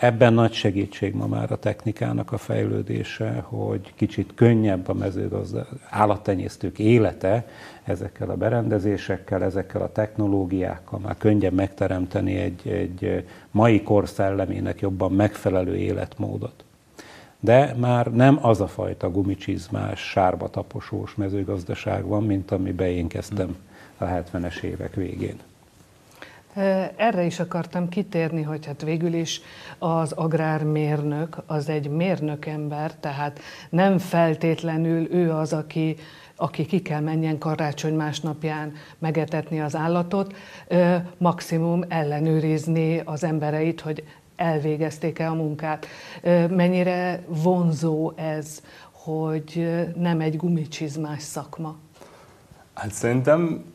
Ebben 0.02 0.34
nagy 0.34 0.54
segítség 0.54 1.14
ma 1.14 1.28
már 1.28 1.52
a 1.52 1.60
technikának 1.60 2.32
a 2.32 2.38
fejlődése, 2.38 3.44
hogy 3.48 3.94
kicsit 3.96 4.34
könnyebb 4.36 4.88
a 4.88 4.94
mezőgazda 4.94 5.68
állattenyésztők 5.90 6.80
élete 6.80 7.48
ezekkel 7.84 8.30
a 8.30 8.36
berendezésekkel, 8.36 9.44
ezekkel 9.44 9.82
a 9.82 9.92
technológiákkal, 9.92 11.00
már 11.00 11.18
könnyebb 11.18 11.54
megteremteni 11.54 12.36
egy, 12.36 12.68
egy 12.68 13.26
mai 13.52 13.82
kor 13.82 14.08
szellemének 14.08 14.80
jobban 14.80 15.12
megfelelő 15.12 15.76
életmódot. 15.76 16.64
De 17.40 17.76
már 17.78 18.14
nem 18.14 18.40
az 18.42 18.62
a 18.62 18.68
fajta 18.68 19.12
gumicsizmás, 19.12 20.00
sárba 20.00 20.50
taposós 20.50 21.16
mezőgazdaság 21.16 22.06
van, 22.06 22.24
mint 22.24 22.52
amiben 22.52 22.88
én 22.88 23.08
kezdtem 23.08 23.56
a 23.98 24.06
70-es 24.06 24.62
évek 24.62 24.96
végén. 24.96 25.40
Erre 26.96 27.24
is 27.24 27.40
akartam 27.40 27.90
kitérni, 27.90 28.42
hogy 28.42 28.66
hát 28.66 28.82
végül 28.82 29.14
is 29.14 29.42
az 29.78 30.12
agrármérnök 30.12 31.38
az 31.46 31.70
egy 31.70 31.90
mérnökember, 31.90 32.96
tehát 32.96 33.40
nem 33.70 33.98
feltétlenül 33.98 35.14
ő 35.14 35.32
az, 35.32 35.54
aki, 35.54 35.96
aki 36.36 36.66
ki 36.66 36.82
kell 36.82 37.00
menjen 37.00 37.38
karácsony 37.38 37.94
másnapján 37.94 38.74
megetetni 39.00 39.62
az 39.62 39.76
állatot, 39.76 40.36
maximum 41.18 41.84
ellenőrizni 41.88 43.00
az 43.06 43.24
embereit, 43.24 43.82
hogy 43.82 44.04
elvégezték-e 44.36 45.30
a 45.30 45.34
munkát. 45.34 45.86
Mennyire 46.50 47.24
vonzó 47.28 48.12
ez, 48.16 48.62
hogy 48.92 49.70
nem 49.96 50.20
egy 50.20 50.38
gumicsizmás 50.38 51.22
szakma? 51.22 51.76
Hát 52.74 52.92
szerintem 52.92 53.66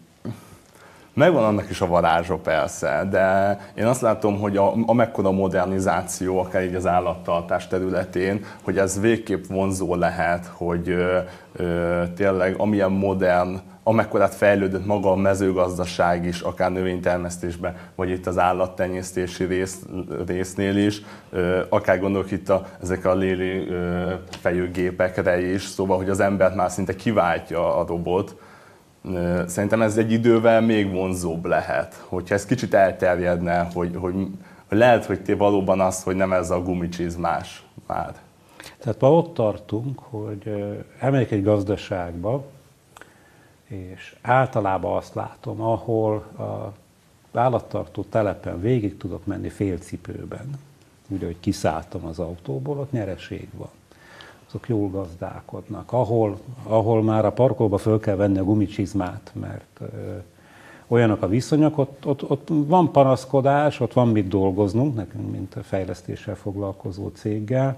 Megvan 1.17 1.45
annak 1.45 1.71
is 1.71 1.81
a 1.81 1.87
varázsa 1.87 2.37
persze, 2.37 3.07
de 3.11 3.59
én 3.75 3.87
azt 3.87 4.01
látom, 4.01 4.41
hogy 4.41 4.57
a, 4.57 4.75
amekkora 4.87 5.31
modernizáció, 5.31 6.39
akár 6.39 6.65
így 6.65 6.75
az 6.75 6.87
állattartás 6.87 7.69
területén, 7.69 8.45
hogy 8.63 8.79
ez 8.79 9.01
végképp 9.01 9.45
vonzó 9.47 9.95
lehet, 9.95 10.47
hogy 10.47 10.89
ö, 10.89 11.19
ö, 11.53 12.03
tényleg 12.17 12.55
amilyen 12.59 12.91
modern, 12.91 13.61
amekkorát 13.83 14.35
fejlődött 14.35 14.87
maga 14.87 15.11
a 15.11 15.17
mezőgazdaság 15.17 16.25
is, 16.27 16.41
akár 16.41 16.73
növénytermesztésben, 16.73 17.77
vagy 17.95 18.11
itt 18.11 18.27
az 18.27 18.39
állattenyésztési 18.39 19.45
rész, 19.45 19.83
résznél 20.27 20.77
is, 20.77 21.03
akár 21.69 22.01
gondolok 22.01 22.31
itt 22.31 22.49
a, 22.49 22.67
ezek 22.83 23.05
a 23.05 23.15
léli 23.15 23.69
fejőgépekre 24.41 25.41
is, 25.41 25.63
szóval, 25.63 25.97
hogy 25.97 26.11
az 26.11 26.21
embert 26.21 26.55
már 26.55 26.71
szinte 26.71 26.97
kiváltja 26.97 27.77
a 27.77 27.87
robot, 27.87 28.37
Szerintem 29.47 29.83
ez 29.83 29.97
egy 29.97 30.13
idővel 30.13 30.61
még 30.61 30.91
vonzóbb 30.91 31.45
lehet, 31.45 32.05
hogyha 32.09 32.35
ez 32.35 32.47
kicsit 32.47 32.75
elterjedne, 32.75 33.69
hogy, 33.75 33.97
hogy, 33.97 34.15
lehet, 34.69 35.05
hogy 35.05 35.21
te 35.23 35.37
valóban 35.37 35.81
az, 35.81 36.03
hogy 36.03 36.17
nem 36.17 36.33
ez 36.33 36.51
a 36.51 36.63
gumicsizmás 36.63 37.65
már. 37.87 38.15
Tehát 38.79 39.01
ma 39.01 39.13
ott 39.13 39.35
tartunk, 39.35 39.99
hogy 39.99 40.65
elmegyek 40.99 41.31
egy 41.31 41.43
gazdaságba, 41.43 42.45
és 43.67 44.17
általában 44.23 44.97
azt 44.97 45.15
látom, 45.15 45.61
ahol 45.61 46.15
a 46.17 46.73
állattartó 47.39 48.03
telepen 48.03 48.61
végig 48.61 48.97
tudok 48.97 49.27
menni 49.27 49.49
félcipőben, 49.49 50.51
ugye, 51.09 51.27
hogy 51.27 51.41
kiszálltam 51.41 52.05
az 52.05 52.19
autóból, 52.19 52.79
ott 52.79 52.93
nyereség 52.93 53.49
van 53.57 53.71
azok 54.49 54.69
jól 54.69 54.91
gazdálkodnak. 54.91 55.93
Ahol, 55.93 56.39
ahol 56.63 57.03
már 57.03 57.25
a 57.25 57.33
parkolba 57.33 57.79
föl 57.79 58.01
kell 58.01 58.17
venni 58.17 58.39
a 58.39 58.45
gumicsizmát, 58.45 59.31
mert 59.35 59.81
ö, 59.81 59.87
olyanok 60.89 61.23
a 61.23 61.29
viszonyok, 61.29 61.79
ott, 61.79 62.07
ott, 62.07 62.31
ott 62.31 62.49
van 62.49 62.93
panaszkodás, 62.93 63.81
ott 63.81 63.93
van 63.93 64.09
mit 64.09 64.29
dolgoznunk, 64.29 64.95
nekünk, 64.95 65.31
mint 65.31 65.55
a 65.55 65.63
fejlesztéssel 65.63 66.35
foglalkozó 66.35 67.09
céggel, 67.09 67.77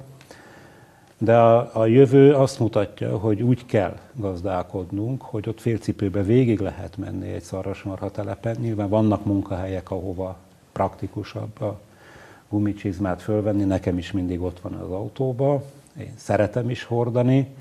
de 1.18 1.36
a, 1.38 1.70
a 1.72 1.86
jövő 1.86 2.34
azt 2.34 2.58
mutatja, 2.58 3.18
hogy 3.18 3.42
úgy 3.42 3.66
kell 3.66 3.96
gazdálkodnunk, 4.14 5.22
hogy 5.22 5.48
ott 5.48 5.60
félcipőbe 5.60 6.22
végig 6.22 6.60
lehet 6.60 6.96
menni 6.96 7.32
egy 7.32 7.42
szarvasmarha 7.42 8.10
telepen. 8.10 8.56
Nyilván 8.60 8.88
vannak 8.88 9.24
munkahelyek, 9.24 9.90
ahova 9.90 10.36
praktikusabb 10.72 11.60
a 11.60 11.80
gumicsizmát 12.48 13.22
fölvenni, 13.22 13.64
nekem 13.64 13.98
is 13.98 14.12
mindig 14.12 14.42
ott 14.42 14.60
van 14.60 14.72
az 14.72 14.90
autóba, 14.90 15.62
én 15.98 16.12
szeretem 16.16 16.70
is 16.70 16.84
hordani, 16.84 17.54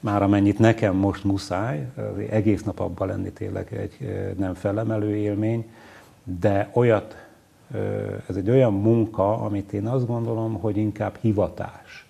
már 0.00 0.22
amennyit 0.22 0.58
nekem 0.58 0.96
most 0.96 1.24
muszáj, 1.24 1.88
egész 2.30 2.62
nap 2.62 2.80
abban 2.80 3.08
lenni 3.08 3.30
tényleg 3.30 3.72
egy 3.72 3.98
nem 4.38 4.54
felemelő 4.54 5.16
élmény, 5.16 5.70
de 6.40 6.70
olyat, 6.72 7.16
ez 8.28 8.36
egy 8.36 8.50
olyan 8.50 8.72
munka, 8.72 9.38
amit 9.38 9.72
én 9.72 9.86
azt 9.86 10.06
gondolom, 10.06 10.54
hogy 10.54 10.76
inkább 10.76 11.16
hivatás. 11.20 12.06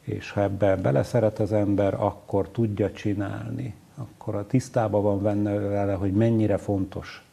És 0.00 0.30
ha 0.30 0.42
ebben 0.42 0.82
beleszeret 0.82 1.38
az 1.38 1.52
ember, 1.52 1.94
akkor 1.94 2.48
tudja 2.48 2.92
csinálni, 2.92 3.74
akkor 3.96 4.34
a 4.34 4.46
tisztában 4.46 5.02
van 5.02 5.22
benne 5.22 5.58
vele, 5.58 5.92
hogy 5.92 6.12
mennyire 6.12 6.56
fontos 6.56 7.24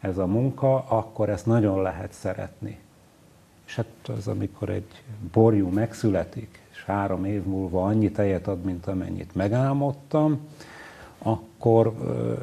ez 0.00 0.18
a 0.18 0.26
munka, 0.26 0.84
akkor 0.88 1.28
ezt 1.28 1.46
nagyon 1.46 1.82
lehet 1.82 2.12
szeretni. 2.12 2.78
És 3.66 3.76
hát 3.76 3.86
az, 4.16 4.28
amikor 4.28 4.68
egy 4.68 5.02
borjú 5.32 5.68
megszületik, 5.68 6.59
és 6.80 6.86
három 6.86 7.24
év 7.24 7.44
múlva 7.44 7.84
annyi 7.84 8.10
tejet 8.10 8.46
ad, 8.46 8.64
mint 8.64 8.86
amennyit 8.86 9.34
megálmodtam, 9.34 10.40
akkor 11.18 11.94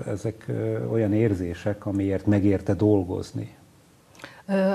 ezek 0.08 0.46
olyan 0.92 1.14
érzések, 1.14 1.86
amiért 1.86 2.26
megérte 2.26 2.74
dolgozni. 2.74 3.56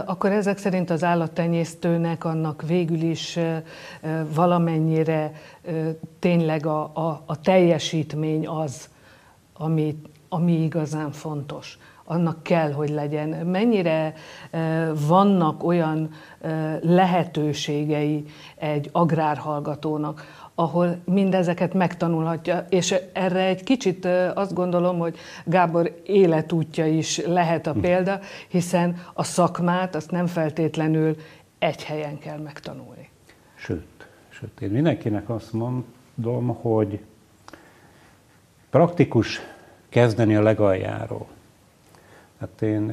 Akkor 0.04 0.30
ezek 0.30 0.58
szerint 0.58 0.90
az 0.90 1.04
állattenyésztőnek 1.04 2.24
annak 2.24 2.62
végül 2.62 3.00
is 3.00 3.38
valamennyire 4.34 5.32
tényleg 6.18 6.66
a, 6.66 6.80
a, 6.94 7.22
a 7.26 7.40
teljesítmény 7.40 8.46
az, 8.46 8.88
ami, 9.52 10.00
ami 10.28 10.62
igazán 10.62 11.12
fontos 11.12 11.78
annak 12.04 12.42
kell, 12.42 12.72
hogy 12.72 12.88
legyen. 12.88 13.28
Mennyire 13.28 14.14
vannak 15.06 15.64
olyan 15.64 16.10
lehetőségei 16.80 18.24
egy 18.56 18.88
agrárhallgatónak, 18.92 20.40
ahol 20.54 20.98
mindezeket 21.04 21.74
megtanulhatja, 21.74 22.66
és 22.68 22.94
erre 23.12 23.44
egy 23.44 23.62
kicsit 23.62 24.04
azt 24.34 24.54
gondolom, 24.54 24.98
hogy 24.98 25.16
Gábor 25.44 26.00
életútja 26.04 26.86
is 26.86 27.24
lehet 27.26 27.66
a 27.66 27.72
példa, 27.72 28.20
hiszen 28.48 28.96
a 29.14 29.22
szakmát 29.22 29.94
azt 29.94 30.10
nem 30.10 30.26
feltétlenül 30.26 31.16
egy 31.58 31.84
helyen 31.84 32.18
kell 32.18 32.38
megtanulni. 32.38 33.08
Sőt, 33.54 34.06
sőt 34.28 34.60
én 34.60 34.70
mindenkinek 34.70 35.28
azt 35.28 35.52
mondom, 35.52 36.48
hogy 36.60 37.00
praktikus 38.70 39.40
kezdeni 39.88 40.34
a 40.34 40.42
legaljáról. 40.42 41.26
Hát 42.42 42.62
én 42.62 42.92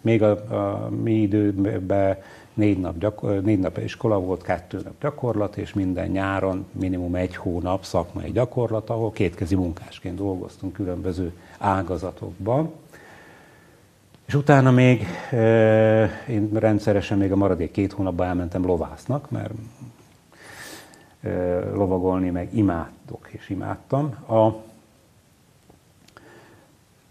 még 0.00 0.22
a, 0.22 0.30
a 0.30 0.88
mi 0.88 1.12
időben 1.12 2.16
négy 2.54 2.80
nap, 2.80 2.98
gyakor, 2.98 3.42
négy 3.42 3.58
nap 3.58 3.78
iskola 3.78 4.20
volt, 4.20 4.42
kettő 4.42 4.80
nap 4.84 4.94
gyakorlat, 5.00 5.56
és 5.56 5.72
minden 5.72 6.08
nyáron 6.08 6.66
minimum 6.72 7.14
egy 7.14 7.36
hónap 7.36 7.84
szakmai 7.84 8.30
gyakorlat, 8.30 8.90
ahol 8.90 9.12
kétkezi 9.12 9.54
munkásként 9.54 10.16
dolgoztunk 10.16 10.72
különböző 10.72 11.32
ágazatokban. 11.58 12.72
És 14.26 14.34
utána 14.34 14.70
még 14.70 15.06
én 16.28 16.50
rendszeresen 16.52 17.18
még 17.18 17.32
a 17.32 17.36
maradék 17.36 17.70
két 17.70 17.92
hónapban 17.92 18.26
elmentem 18.26 18.66
lovásznak, 18.66 19.30
mert 19.30 19.52
lovagolni, 21.74 22.30
meg 22.30 22.56
imádok 22.56 23.28
és 23.30 23.48
imádtam. 23.48 24.14
A, 24.28 24.48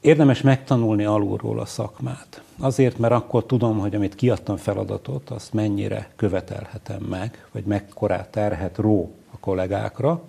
érdemes 0.03 0.41
megtanulni 0.41 1.03
alulról 1.03 1.59
a 1.59 1.65
szakmát. 1.65 2.41
Azért, 2.59 2.97
mert 2.97 3.13
akkor 3.13 3.45
tudom, 3.45 3.79
hogy 3.79 3.95
amit 3.95 4.15
kiadtam 4.15 4.57
feladatot, 4.57 5.29
azt 5.29 5.53
mennyire 5.53 6.09
követelhetem 6.15 7.01
meg, 7.01 7.45
vagy 7.51 7.63
mekkorát 7.63 8.31
terhet 8.31 8.77
ró 8.77 9.11
a 9.33 9.37
kollégákra. 9.39 10.21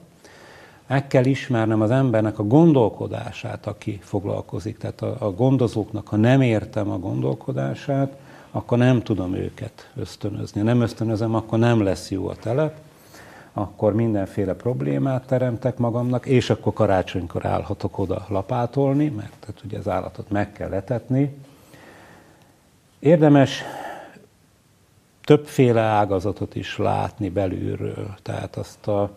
Meg 0.87 1.07
kell 1.07 1.25
ismernem 1.25 1.81
az 1.81 1.91
embernek 1.91 2.39
a 2.39 2.43
gondolkodását, 2.43 3.67
aki 3.67 3.99
foglalkozik. 4.03 4.79
Tehát 4.79 5.03
a, 5.03 5.17
a 5.19 5.31
gondozóknak, 5.31 6.09
ha 6.09 6.17
nem 6.17 6.41
értem 6.41 6.91
a 6.91 6.99
gondolkodását, 6.99 8.17
akkor 8.51 8.79
nem 8.79 9.03
tudom 9.03 9.35
őket 9.35 9.91
ösztönözni. 9.97 10.61
Ha 10.61 10.67
nem 10.67 10.81
ösztönözem, 10.81 11.35
akkor 11.35 11.59
nem 11.59 11.83
lesz 11.83 12.11
jó 12.11 12.29
a 12.29 12.35
telep, 12.35 12.79
akkor 13.57 13.95
mindenféle 13.95 14.55
problémát 14.55 15.27
teremtek 15.27 15.77
magamnak, 15.77 16.27
és 16.27 16.51
akkor 16.51 16.73
karácsonykor 16.73 17.47
állhatok 17.47 17.99
oda 17.99 18.27
lapátolni, 18.29 19.09
mert 19.09 19.33
tehát 19.41 19.63
ugye 19.65 19.79
az 19.79 19.89
állatot 19.89 20.31
meg 20.31 20.53
kell 20.53 20.69
letetni. 20.69 21.35
Érdemes 22.99 23.63
többféle 25.25 25.81
ágazatot 25.81 26.55
is 26.55 26.79
látni 26.79 27.29
belülről, 27.29 28.15
tehát 28.23 28.57
azt 28.57 28.87
a 28.87 29.11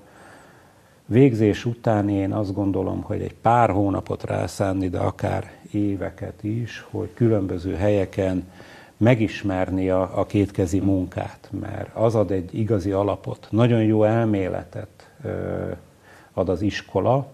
végzés 1.06 1.66
után 1.66 2.10
én 2.10 2.34
azt 2.34 2.54
gondolom, 2.54 3.02
hogy 3.02 3.22
egy 3.22 3.36
pár 3.36 3.70
hónapot 3.70 4.24
rászánni, 4.24 4.90
de 4.90 5.00
akár 5.00 5.52
éveket 5.72 6.44
is, 6.44 6.86
hogy 6.90 7.14
különböző 7.14 7.76
helyeken 7.76 8.50
megismerni 8.98 9.90
a, 9.90 10.20
a 10.20 10.26
kétkezi 10.26 10.80
munkát, 10.80 11.50
mert 11.60 11.96
az 11.96 12.16
ad 12.16 12.32
egy 12.32 12.60
igazi 12.60 12.92
alapot. 12.92 13.48
Nagyon 13.50 13.84
jó 13.84 14.04
elméletet 14.04 15.10
ad 16.34 16.50
az 16.50 16.62
iskola, 16.62 17.28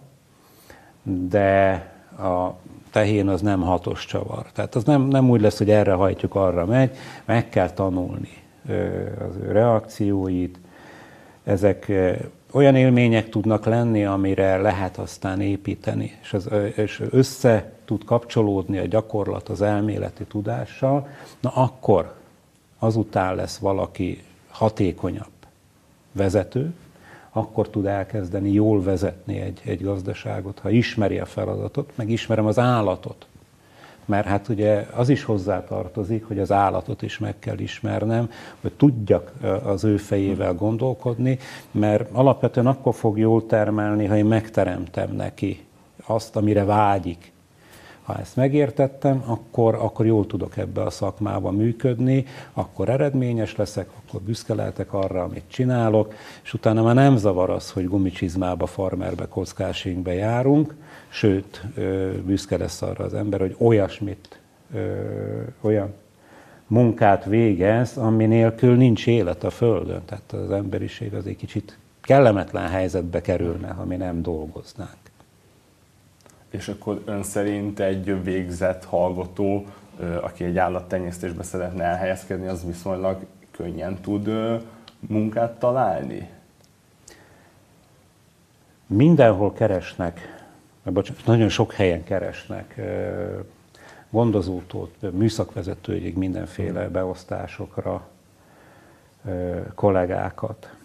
de 1.04 1.71
a 2.17 2.49
tehén 2.91 3.28
az 3.28 3.41
nem 3.41 3.62
hatos 3.62 4.06
csavar. 4.06 4.52
Tehát 4.52 4.76
az 4.76 4.84
nem, 4.84 5.02
nem 5.02 5.30
úgy 5.30 5.41
lesz, 5.41 5.58
hogy 5.58 5.69
erre 5.69 5.93
hajtjuk, 5.93 6.36
arra 6.36 6.65
megy, 6.65 6.95
meg 7.26 7.49
kell 7.49 7.69
tanulni 7.69 8.30
az 9.30 9.36
ő 9.41 9.52
reakcióit. 9.52 10.60
Ezek 11.43 11.91
olyan 12.52 12.76
élmények 12.76 13.30
tudnak 13.30 13.65
lenni, 13.65 14.06
amire 14.06 14.58
lehet 14.58 14.97
aztán 14.97 15.41
építeni, 15.41 16.12
és, 16.21 16.34
az, 16.34 16.49
és 16.76 17.02
össze 17.10 17.73
tud 17.86 18.06
kapcsolódni 18.06 18.78
a 18.78 18.86
gyakorlat 18.86 19.50
az 19.50 19.62
elméleti 19.62 20.24
tudással, 20.24 21.08
na 21.39 21.50
akkor 21.50 22.13
azután 22.80 23.36
lesz 23.36 23.58
valaki 23.58 24.24
hatékonyabb 24.50 25.28
vezető, 26.12 26.74
akkor 27.32 27.69
tud 27.69 27.86
elkezdeni 27.86 28.52
jól 28.52 28.84
vezetni 28.84 29.39
egy, 29.39 29.62
egy 29.65 29.84
gazdaságot, 29.84 30.60
ha 30.60 30.69
ismeri 30.69 31.19
a 31.19 31.26
feladatot, 31.26 31.91
meg 31.96 32.10
ismerem 32.10 32.46
az 32.46 32.60
állatot, 32.60 33.28
mert 34.06 34.28
hát 34.28 34.48
ugye 34.48 34.88
az 34.96 35.10
is 35.10 35.24
hozzátartozik, 35.24 36.28
hogy 36.28 36.39
az 36.39 36.52
állatot 36.52 37.02
is 37.02 37.17
meg 37.17 37.39
kell 37.39 37.60
ismernem, 37.60 38.32
hogy 38.62 38.72
tudjak 38.72 39.32
az 39.63 39.84
ő 39.84 39.98
fejével 39.98 40.54
gondolkodni, 40.54 41.39
mert 41.72 42.10
alapvetően 42.12 42.67
akkor 42.67 42.93
fog 42.93 43.17
jól 43.17 43.46
termelni, 43.46 44.06
ha 44.06 44.17
én 44.17 44.26
megteremtem 44.26 45.12
neki 45.12 45.65
azt, 46.06 46.36
amire 46.36 46.63
vágyik. 46.63 47.32
Ha 48.04 48.18
ezt 48.20 48.36
megértettem, 48.36 49.24
akkor, 49.26 49.76
akkor 49.76 50.06
jól 50.06 50.28
tudok 50.28 50.58
ebbe 50.58 50.82
a 50.82 50.89
szakmába 50.89 51.52
működni, 51.52 52.26
akkor 52.54 52.89
eredményes 52.89 53.56
leszek, 53.56 53.89
akkor 53.96 54.22
büszke 54.22 54.54
lehetek 54.54 54.94
arra, 54.94 55.24
amit 55.24 55.44
csinálok, 55.48 56.13
és 56.44 56.54
utána 56.54 56.84
már 56.84 56.96
nem 56.96 57.18
zavar 57.18 57.50
az, 57.50 57.72
hogy 57.72 57.88
gumicsizmába, 57.88 58.66
farmerbe, 58.66 59.28
kockásingbe 59.28 60.13
járunk, 60.13 60.76
sőt, 61.10 61.62
büszke 62.26 62.58
lesz 62.58 62.82
arra 62.82 63.04
az 63.04 63.13
ember, 63.13 63.39
hogy 63.39 63.56
olyasmit, 63.60 64.39
olyan 65.62 65.94
munkát 66.68 67.26
végez, 67.26 67.98
ami 67.98 68.26
nélkül 68.26 68.76
nincs 68.76 69.08
élet 69.08 69.44
a 69.44 69.50
Földön. 69.50 70.02
Tehát 70.06 70.32
az 70.32 70.52
emberiség 70.52 71.13
az 71.13 71.26
egy 71.26 71.36
kicsit 71.36 71.78
kellemetlen 72.02 72.68
helyzetbe 72.68 73.22
kerülne, 73.22 73.68
ha 73.68 73.86
mi 73.86 73.96
nem 73.96 74.22
dolgoznánk. 74.22 75.03
És 76.54 76.68
akkor 76.68 77.02
ön 77.06 77.24
szerint 77.24 77.80
egy 77.80 78.24
végzett 78.24 78.86
hallgató, 78.86 79.66
aki 80.22 80.44
egy 80.44 80.58
állattenyésztésbe 80.58 81.44
szeretne 81.44 81.84
elhelyezkedni, 81.84 82.48
az 82.48 82.66
viszonylag 82.66 83.26
könnyen 83.52 83.96
tud 84.02 84.30
munkát 85.00 85.60
találni? 85.60 86.30
Mindenhol 88.88 89.54
keresnek 89.54 90.44
bocsánat, 90.84 91.26
nagyon 91.26 91.50
sok 91.50 91.74
helyen 91.74 92.04
keresnek 92.04 92.82
gondozótól, 94.10 94.89
műszakvezetőig 95.12 96.18
mindenféle 96.18 96.89
beosztásokra 96.89 98.08
kollégákat. 99.76 100.76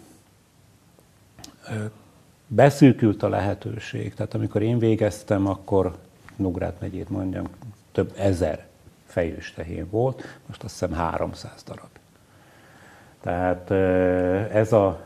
Beszűkült 2.51 3.23
a 3.23 3.29
lehetőség, 3.29 4.15
tehát 4.15 4.35
amikor 4.35 4.63
én 4.63 4.79
végeztem, 4.79 5.47
akkor 5.47 5.97
Nugrát 6.37 6.81
megyét 6.81 7.09
mondjam, 7.09 7.45
több 7.93 8.13
ezer 8.17 8.67
fejős 9.07 9.53
tehén 9.53 9.87
volt, 9.91 10.39
most 10.47 10.63
azt 10.63 10.73
hiszem 10.73 10.93
300 10.93 11.63
darab. 11.67 11.89
Tehát 13.21 13.71
ez 14.53 14.73
a 14.73 15.01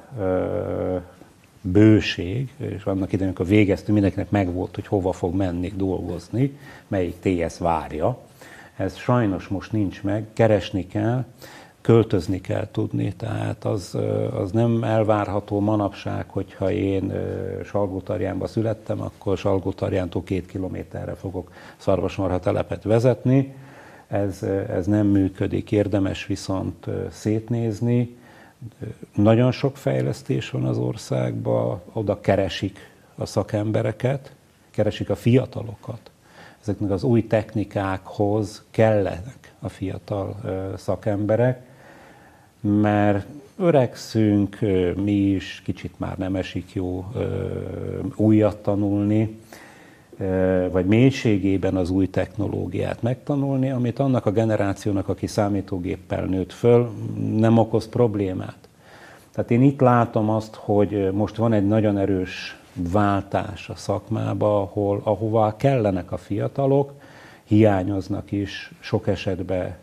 bőség, 1.61 2.53
és 2.57 2.85
annak 2.85 3.13
idején, 3.13 3.27
amikor 3.27 3.47
végeztünk, 3.47 3.93
mindenkinek 3.93 4.31
megvolt, 4.31 4.75
hogy 4.75 4.87
hova 4.87 5.13
fog 5.13 5.35
menni 5.35 5.73
dolgozni, 5.77 6.59
melyik 6.89 7.21
TS 7.21 7.59
várja. 7.59 8.19
Ez 8.77 8.97
sajnos 8.97 9.49
most 9.49 9.73
nincs 9.73 10.03
meg, 10.03 10.27
keresni 10.33 10.87
kell, 10.87 11.25
költözni 11.83 12.41
kell 12.41 12.69
tudni, 12.71 13.13
tehát 13.13 13.65
az, 13.65 13.99
az 14.35 14.51
nem 14.51 14.85
elvárható 14.85 15.61
manapság, 15.61 16.29
hogyha 16.29 16.71
én 16.71 17.13
Salgótarjánba 17.65 18.47
születtem, 18.47 19.01
akkor 19.01 19.39
Salgótarjántól 19.39 20.23
két 20.25 20.47
kilométerre 20.47 21.15
fogok 21.15 21.53
szarvasmarha 21.77 22.39
telepet 22.39 22.83
vezetni. 22.83 23.55
Ez, 24.09 24.43
ez 24.69 24.87
nem 24.87 25.07
működik, 25.07 25.73
érdemes 25.73 26.27
viszont 26.27 26.87
szétnézni, 27.11 28.17
nagyon 29.15 29.53
sok 29.53 29.77
fejlesztés 29.77 30.51
van 30.51 30.65
az 30.65 30.79
országban, 30.79 31.81
oda 31.93 32.21
keresik 32.21 32.79
a 33.17 33.27
szakembereket, 33.27 34.33
keresik 34.71 35.11
a 35.11 35.17
fiatalokat. 35.17 36.11
Ezeknek 36.61 36.91
az 36.91 37.03
új 37.03 37.27
technikákhoz 37.27 38.65
kellenek 38.71 39.55
a 39.61 39.69
fiatal 39.69 40.41
szakemberek, 40.77 41.71
mert 42.63 43.27
öregszünk, 43.59 44.59
mi 44.97 45.13
is, 45.13 45.63
kicsit 45.65 45.93
már 45.97 46.19
nem 46.19 46.37
esik 46.37 46.73
jó 46.73 47.05
újat 48.17 48.57
tanulni, 48.57 49.39
vagy 50.71 50.87
mélységében 50.87 51.77
az 51.77 51.91
új 51.91 52.11
technológiát 52.11 53.03
megtanulni, 53.03 53.71
amit 53.71 53.99
annak 53.99 54.27
a 54.27 54.31
generációnak, 54.31 55.09
aki 55.09 55.27
számítógéppel 55.27 56.25
nőtt 56.25 56.53
föl, 56.53 56.91
nem 57.37 57.59
okoz 57.59 57.89
problémát. 57.89 58.57
Tehát 59.33 59.51
én 59.51 59.63
itt 59.63 59.81
látom 59.81 60.31
azt, 60.31 60.55
hogy 60.55 61.13
most 61.13 61.37
van 61.37 61.53
egy 61.53 61.67
nagyon 61.67 61.99
erős 61.99 62.61
váltás 62.75 63.69
a 63.69 63.75
szakmába, 63.75 64.61
ahol, 64.61 65.01
ahová 65.05 65.57
kellenek 65.57 66.13
a 66.13 66.17
fiatalok, 66.17 66.93
hiányoznak 67.45 68.33
is, 68.33 68.73
sok 68.81 69.07
esetben 69.07 69.77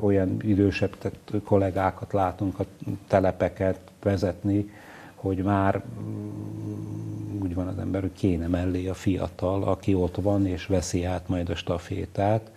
olyan 0.00 0.36
idősebb 0.42 0.96
kollégákat 1.44 2.12
látunk 2.12 2.58
a 2.58 2.64
telepeket 3.06 3.80
vezetni, 4.02 4.70
hogy 5.14 5.36
már 5.36 5.82
úgy 7.42 7.54
van 7.54 7.66
az 7.66 7.78
ember, 7.78 8.00
hogy 8.00 8.12
kéne 8.12 8.46
mellé 8.46 8.88
a 8.88 8.94
fiatal, 8.94 9.62
aki 9.62 9.94
ott 9.94 10.16
van 10.16 10.46
és 10.46 10.66
veszi 10.66 11.04
át 11.04 11.28
majd 11.28 11.50
a 11.50 11.54
stafétát. 11.54 12.50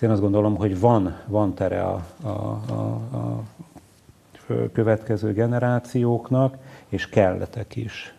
Én 0.00 0.10
azt 0.10 0.20
gondolom, 0.20 0.56
hogy 0.56 0.80
van, 0.80 1.16
van 1.26 1.54
tere 1.54 1.82
a, 1.82 2.06
a, 2.22 2.28
a, 2.28 2.72
a 3.16 3.42
következő 4.72 5.32
generációknak, 5.32 6.56
és 6.88 7.08
kelletek 7.08 7.76
is. 7.76 8.14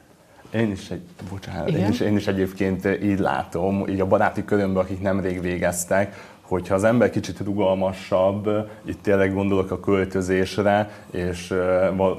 Én 0.53 0.71
is, 0.71 0.89
egy, 0.89 1.01
bocsánat, 1.29 1.69
én 1.69 1.87
is, 1.87 1.99
én 1.99 2.15
is 2.15 2.27
egyébként 2.27 2.85
így 3.03 3.19
látom, 3.19 3.87
így 3.87 3.99
a 3.99 4.07
baráti 4.07 4.45
körömben, 4.45 4.83
akik 4.83 5.01
nemrég 5.01 5.41
végeztek, 5.41 6.31
hogyha 6.41 6.75
az 6.75 6.83
ember 6.83 7.09
kicsit 7.09 7.39
rugalmasabb, 7.39 8.69
itt 8.85 9.01
tényleg 9.01 9.33
gondolok 9.33 9.71
a 9.71 9.79
költözésre, 9.79 10.89
és, 11.11 11.53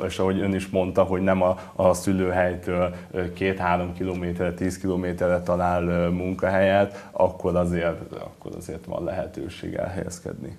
és 0.06 0.18
ahogy 0.18 0.40
ön 0.40 0.54
is 0.54 0.68
mondta, 0.68 1.02
hogy 1.02 1.20
nem 1.20 1.42
a, 1.42 1.58
a 1.74 1.94
szülőhelytől 1.94 2.94
két-három 3.34 3.92
kilométerre, 3.92 4.54
tíz 4.54 4.78
kilométerre 4.78 5.40
talál 5.40 6.10
munkahelyet, 6.10 7.08
akkor 7.12 7.56
azért, 7.56 8.12
akkor 8.12 8.56
azért 8.56 8.84
van 8.84 9.04
lehetőség 9.04 9.74
elhelyezkedni. 9.74 10.56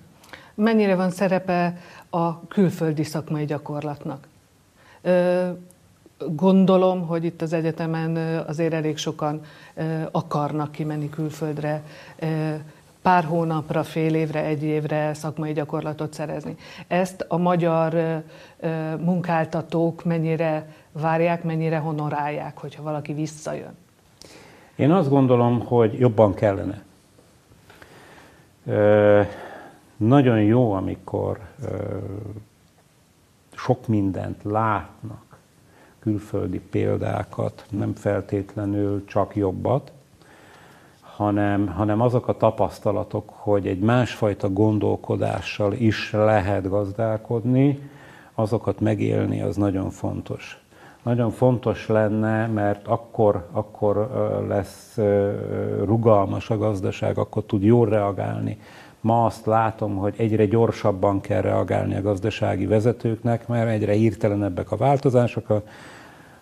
Mennyire 0.54 0.94
van 0.94 1.10
szerepe 1.10 1.76
a 2.10 2.46
külföldi 2.48 3.04
szakmai 3.04 3.44
gyakorlatnak? 3.44 4.28
Gondolom, 6.18 7.06
hogy 7.06 7.24
itt 7.24 7.42
az 7.42 7.52
egyetemen 7.52 8.16
azért 8.46 8.72
elég 8.72 8.96
sokan 8.96 9.40
akarnak 10.10 10.72
kimenni 10.72 11.08
külföldre, 11.08 11.82
pár 13.02 13.24
hónapra, 13.24 13.82
fél 13.82 14.14
évre, 14.14 14.44
egy 14.44 14.62
évre 14.62 15.14
szakmai 15.14 15.52
gyakorlatot 15.52 16.12
szerezni. 16.12 16.56
Ezt 16.86 17.24
a 17.28 17.36
magyar 17.36 18.22
munkáltatók 18.98 20.04
mennyire 20.04 20.74
várják, 20.92 21.44
mennyire 21.44 21.78
honorálják, 21.78 22.58
hogyha 22.58 22.82
valaki 22.82 23.12
visszajön? 23.12 23.76
Én 24.76 24.90
azt 24.90 25.08
gondolom, 25.08 25.60
hogy 25.60 25.98
jobban 25.98 26.34
kellene. 26.34 26.82
Nagyon 29.96 30.42
jó, 30.42 30.72
amikor 30.72 31.38
sok 33.54 33.86
mindent 33.86 34.42
látnak, 34.42 35.25
külföldi 36.06 36.60
példákat, 36.60 37.64
nem 37.70 37.94
feltétlenül 37.94 39.04
csak 39.04 39.36
jobbat, 39.36 39.92
hanem, 41.00 41.66
hanem 41.66 42.00
azok 42.00 42.28
a 42.28 42.36
tapasztalatok, 42.36 43.30
hogy 43.30 43.66
egy 43.66 43.78
másfajta 43.78 44.50
gondolkodással 44.50 45.72
is 45.72 46.12
lehet 46.12 46.68
gazdálkodni, 46.68 47.90
azokat 48.34 48.80
megélni, 48.80 49.42
az 49.42 49.56
nagyon 49.56 49.90
fontos. 49.90 50.64
Nagyon 51.02 51.30
fontos 51.30 51.86
lenne, 51.86 52.46
mert 52.46 52.86
akkor, 52.86 53.48
akkor 53.52 54.10
lesz 54.48 54.98
rugalmas 55.84 56.50
a 56.50 56.58
gazdaság, 56.58 57.18
akkor 57.18 57.42
tud 57.42 57.62
jól 57.62 57.88
reagálni 57.88 58.58
Ma 59.06 59.24
azt 59.24 59.46
látom, 59.46 59.96
hogy 59.96 60.14
egyre 60.16 60.46
gyorsabban 60.46 61.20
kell 61.20 61.40
reagálni 61.40 61.96
a 61.96 62.02
gazdasági 62.02 62.66
vezetőknek, 62.66 63.48
mert 63.48 63.68
egyre 63.68 63.92
hirtelenebbek 63.92 64.70
a 64.70 64.76
változások, 64.76 65.50
a, 65.50 65.62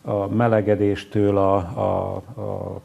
a 0.04 0.26
melegedéstől 0.26 1.36
a, 1.36 1.56
a, 1.56 2.14
a 2.40 2.80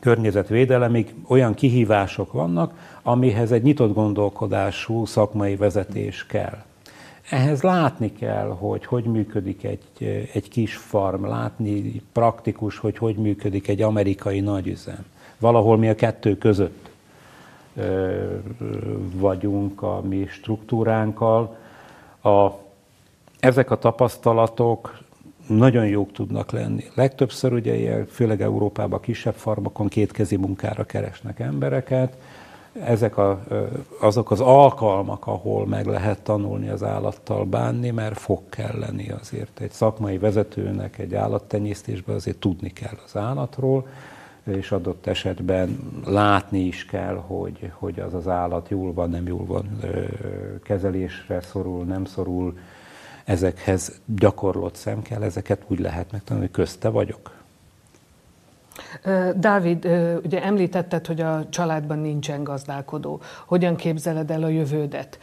környezetvédelemig 0.00 1.14
olyan 1.26 1.54
kihívások 1.54 2.32
vannak, 2.32 2.98
amihez 3.02 3.52
egy 3.52 3.62
nyitott 3.62 3.94
gondolkodású 3.94 5.04
szakmai 5.04 5.56
vezetés 5.56 6.26
kell. 6.26 6.62
Ehhez 7.30 7.62
látni 7.62 8.12
kell, 8.12 8.48
hogy 8.58 8.84
hogy 8.84 9.04
működik 9.04 9.64
egy, 9.64 10.26
egy 10.32 10.48
kis 10.48 10.76
farm, 10.76 11.26
látni 11.26 12.02
praktikus, 12.12 12.78
hogy 12.78 12.98
hogy 12.98 13.16
működik 13.16 13.68
egy 13.68 13.82
amerikai 13.82 14.40
nagyüzem. 14.40 15.04
Valahol 15.38 15.76
mi 15.76 15.88
a 15.88 15.94
kettő 15.94 16.38
között 16.38 16.90
vagyunk 19.14 19.82
a 19.82 20.00
mi 20.08 20.26
struktúránkkal. 20.26 21.56
A, 22.22 22.48
ezek 23.40 23.70
a 23.70 23.78
tapasztalatok 23.78 24.98
nagyon 25.48 25.86
jók 25.86 26.12
tudnak 26.12 26.50
lenni. 26.50 26.84
Legtöbbször 26.94 27.52
ugye, 27.52 28.04
főleg 28.04 28.42
Európában 28.42 29.00
kisebb 29.00 29.34
farmokon 29.34 29.88
kétkezi 29.88 30.36
munkára 30.36 30.84
keresnek 30.84 31.40
embereket. 31.40 32.16
Ezek 32.84 33.16
a, 33.16 33.44
azok 34.00 34.30
az 34.30 34.40
alkalmak, 34.40 35.26
ahol 35.26 35.66
meg 35.66 35.86
lehet 35.86 36.22
tanulni 36.22 36.68
az 36.68 36.82
állattal 36.82 37.44
bánni, 37.44 37.90
mert 37.90 38.18
fog 38.18 38.40
kelleni 38.48 39.10
azért. 39.20 39.60
Egy 39.60 39.70
szakmai 39.70 40.18
vezetőnek 40.18 40.98
egy 40.98 41.14
állattenyésztésben 41.14 42.14
azért 42.14 42.36
tudni 42.36 42.72
kell 42.72 42.98
az 43.04 43.16
állatról, 43.16 43.86
és 44.44 44.72
adott 44.72 45.06
esetben 45.06 45.78
látni 46.04 46.60
is 46.60 46.84
kell, 46.84 47.14
hogy, 47.26 47.72
hogy 47.74 48.00
az 48.00 48.14
az 48.14 48.28
állat 48.28 48.68
jól 48.68 48.92
van, 48.92 49.10
nem 49.10 49.26
jól 49.26 49.44
van, 49.46 49.80
kezelésre 50.62 51.40
szorul, 51.40 51.84
nem 51.84 52.04
szorul. 52.04 52.58
Ezekhez 53.28 54.00
gyakorlott 54.16 54.74
szem 54.74 55.02
kell, 55.02 55.22
ezeket 55.22 55.62
úgy 55.66 55.78
lehet 55.78 56.12
megtanulni, 56.12 56.48
hogy 56.48 56.64
közte 56.64 56.88
vagyok. 56.88 57.36
Dávid, 59.36 59.84
ugye 60.24 60.42
említetted, 60.42 61.06
hogy 61.06 61.20
a 61.20 61.48
családban 61.48 61.98
nincsen 61.98 62.42
gazdálkodó. 62.42 63.20
Hogyan 63.46 63.76
képzeled 63.76 64.30
el 64.30 64.42
a 64.42 64.48
jövődet? 64.48 65.18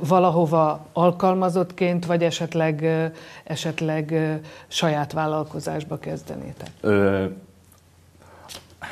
Valahova 0.00 0.86
alkalmazottként, 0.92 2.06
vagy 2.06 2.22
esetleg, 2.22 2.84
esetleg 3.44 4.14
saját 4.68 5.12
vállalkozásba 5.12 5.98
kezdenétek? 5.98 6.70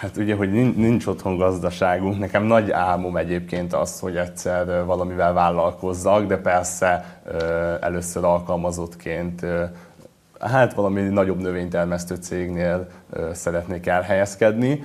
Hát 0.01 0.17
ugye, 0.17 0.35
hogy 0.35 0.53
nincs 0.77 1.07
otthon 1.07 1.37
gazdaságunk, 1.37 2.19
nekem 2.19 2.43
nagy 2.43 2.71
álmom 2.71 3.17
egyébként 3.17 3.73
az, 3.73 4.01
hogy 4.01 4.17
egyszer 4.17 4.85
valamivel 4.85 5.33
vállalkozzak, 5.33 6.27
de 6.27 6.37
persze 6.37 7.21
először 7.81 8.25
alkalmazottként 8.25 9.47
hát 10.41 10.75
valami 10.75 11.01
nagyobb 11.01 11.41
növénytermesztő 11.41 12.15
cégnél 12.15 12.89
szeretnék 13.33 13.87
elhelyezkedni. 13.87 14.85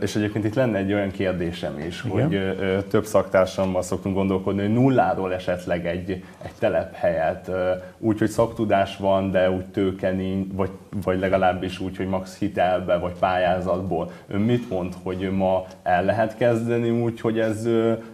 És 0.00 0.16
egyébként 0.16 0.44
itt 0.44 0.54
lenne 0.54 0.78
egy 0.78 0.92
olyan 0.92 1.10
kérdésem 1.10 1.78
is, 1.78 2.04
Igen. 2.04 2.26
hogy 2.26 2.84
több 2.88 3.04
szaktársammal 3.04 3.82
szoktunk 3.82 4.14
gondolkodni, 4.14 4.60
hogy 4.60 4.72
nulláról 4.72 5.34
esetleg 5.34 5.86
egy, 5.86 6.10
egy 6.42 6.52
telephelyet, 6.58 7.50
úgy, 7.98 8.18
hogy 8.18 8.28
szaktudás 8.28 8.96
van, 8.96 9.30
de 9.30 9.50
úgy 9.50 9.64
tőke 9.64 10.10
nincs, 10.10 10.52
vagy, 10.52 10.70
vagy 11.02 11.18
legalábbis 11.18 11.80
úgy, 11.80 11.96
hogy 11.96 12.08
max 12.08 12.38
hitelbe, 12.38 12.96
vagy 12.96 13.12
pályázatból. 13.18 14.10
Ön 14.26 14.40
mit 14.40 14.70
mond, 14.70 14.94
hogy 15.02 15.30
ma 15.30 15.66
el 15.82 16.04
lehet 16.04 16.36
kezdeni 16.36 16.90
úgy, 16.90 17.20
hogy 17.20 17.38
ez, 17.38 17.68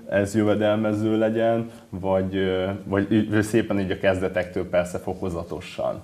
ez 0.09 0.35
jövedelmező 0.35 1.19
legyen, 1.19 1.71
vagy, 1.89 2.39
vagy 2.85 3.39
szépen 3.43 3.81
így 3.81 3.91
a 3.91 3.99
kezdetektől 3.99 4.69
persze 4.69 4.99
fokozatosan? 4.99 6.03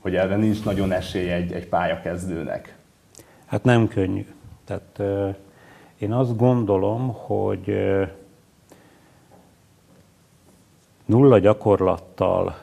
Hogy 0.00 0.16
erre 0.16 0.36
nincs 0.36 0.64
nagyon 0.64 0.92
esély 0.92 1.30
egy, 1.30 1.52
egy 1.52 1.68
pályakezdőnek. 1.68 2.78
Hát 3.50 3.64
nem 3.64 3.88
könnyű. 3.88 4.26
Tehát 4.64 5.02
én 5.98 6.12
azt 6.12 6.36
gondolom, 6.36 7.14
hogy 7.14 7.74
nulla 11.04 11.38
gyakorlattal 11.38 12.56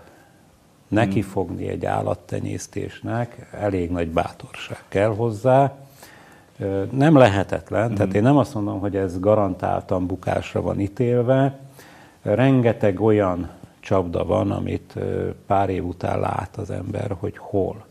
nekifogni 0.87 1.67
egy 1.67 1.85
állattenyésztésnek 1.85 3.49
elég 3.51 3.91
nagy 3.91 4.07
bátorság 4.07 4.83
kell 4.87 5.15
hozzá. 5.15 5.77
Nem 6.89 7.15
lehetetlen, 7.15 7.93
tehát 7.95 8.13
én 8.13 8.21
nem 8.21 8.37
azt 8.37 8.53
mondom, 8.53 8.79
hogy 8.79 8.95
ez 8.95 9.19
garantáltan 9.19 10.05
bukásra 10.05 10.61
van 10.61 10.79
ítélve. 10.79 11.59
Rengeteg 12.21 13.01
olyan 13.01 13.49
csapda 13.79 14.25
van, 14.25 14.51
amit 14.51 14.93
pár 15.45 15.69
év 15.69 15.85
után 15.85 16.19
lát 16.19 16.57
az 16.57 16.69
ember, 16.69 17.15
hogy 17.19 17.37
hol 17.37 17.85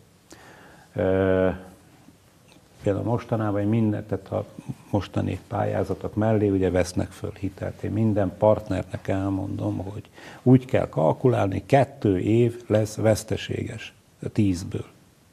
például 2.86 3.06
mostanában 3.06 3.62
minden, 3.62 4.06
tehát 4.06 4.28
a 4.28 4.44
mostani 4.90 5.40
pályázatok 5.48 6.14
mellé 6.14 6.48
ugye 6.48 6.70
vesznek 6.70 7.10
föl 7.10 7.32
hitelt. 7.38 7.82
Én 7.82 7.90
minden 7.90 8.32
partnernek 8.38 9.08
elmondom, 9.08 9.76
hogy 9.76 10.02
úgy 10.42 10.64
kell 10.64 10.88
kalkulálni, 10.88 11.62
kettő 11.66 12.18
év 12.18 12.62
lesz 12.66 12.96
veszteséges 12.96 13.94
a 14.22 14.28
tízből. 14.28 14.84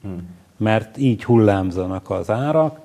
Hmm. 0.01 0.27
Mert 0.57 0.97
így 0.97 1.23
hullámzanak 1.23 2.09
az 2.09 2.29
árak, 2.29 2.79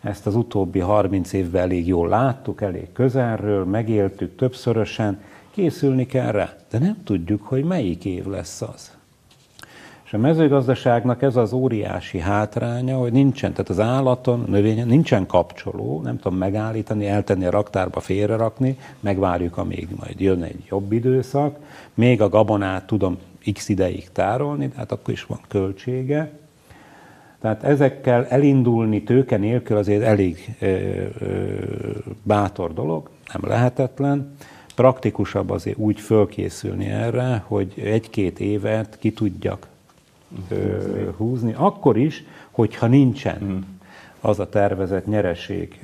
ezt 0.00 0.26
az 0.26 0.34
utóbbi 0.34 0.78
30 0.78 1.32
évben 1.32 1.62
elég 1.62 1.86
jól 1.86 2.08
láttuk, 2.08 2.60
elég 2.60 2.92
közelről, 2.92 3.64
megéltük 3.64 4.36
többszörösen, 4.36 5.20
készülni 5.50 6.06
kell 6.06 6.30
rá, 6.30 6.54
de 6.70 6.78
nem 6.78 7.02
tudjuk, 7.04 7.42
hogy 7.42 7.64
melyik 7.64 8.04
év 8.04 8.26
lesz 8.26 8.62
az. 8.62 8.96
A 10.16 10.18
mezőgazdaságnak 10.18 11.22
ez 11.22 11.36
az 11.36 11.52
óriási 11.52 12.18
hátránya, 12.18 12.96
hogy 12.96 13.12
nincsen, 13.12 13.52
tehát 13.52 13.68
az 13.68 13.80
állaton, 13.80 14.44
növényen 14.48 14.86
nincsen 14.86 15.26
kapcsoló, 15.26 16.00
nem 16.02 16.18
tudom 16.18 16.38
megállítani, 16.38 17.06
eltenni 17.06 17.44
a 17.44 17.50
raktárba, 17.50 18.00
félrerakni, 18.00 18.78
megvárjuk, 19.00 19.56
amíg 19.56 19.88
majd 20.00 20.20
jön 20.20 20.42
egy 20.42 20.64
jobb 20.68 20.92
időszak, 20.92 21.58
még 21.94 22.20
a 22.20 22.28
gabonát 22.28 22.86
tudom 22.86 23.18
x 23.52 23.68
ideig 23.68 24.08
tárolni, 24.12 24.68
tehát 24.68 24.92
akkor 24.92 25.14
is 25.14 25.24
van 25.24 25.40
költsége. 25.48 26.30
Tehát 27.40 27.62
ezekkel 27.62 28.26
elindulni 28.26 29.02
tőke 29.02 29.36
nélkül 29.36 29.76
azért 29.76 30.02
elég 30.02 30.56
ö, 30.60 30.66
ö, 30.66 31.44
bátor 32.22 32.72
dolog, 32.72 33.10
nem 33.32 33.50
lehetetlen. 33.50 34.34
Praktikusabb 34.74 35.50
azért 35.50 35.78
úgy 35.78 36.00
fölkészülni 36.00 36.86
erre, 36.86 37.42
hogy 37.46 37.72
egy-két 37.84 38.40
évet 38.40 38.98
ki 38.98 39.12
tudjak 39.12 39.74
húzni. 40.48 41.08
húzni, 41.16 41.54
akkor 41.56 41.96
is, 41.96 42.24
hogyha 42.50 42.86
nincsen 42.86 43.38
hmm. 43.38 43.78
az 44.20 44.38
a 44.38 44.48
tervezett 44.48 45.06
nyereség. 45.06 45.80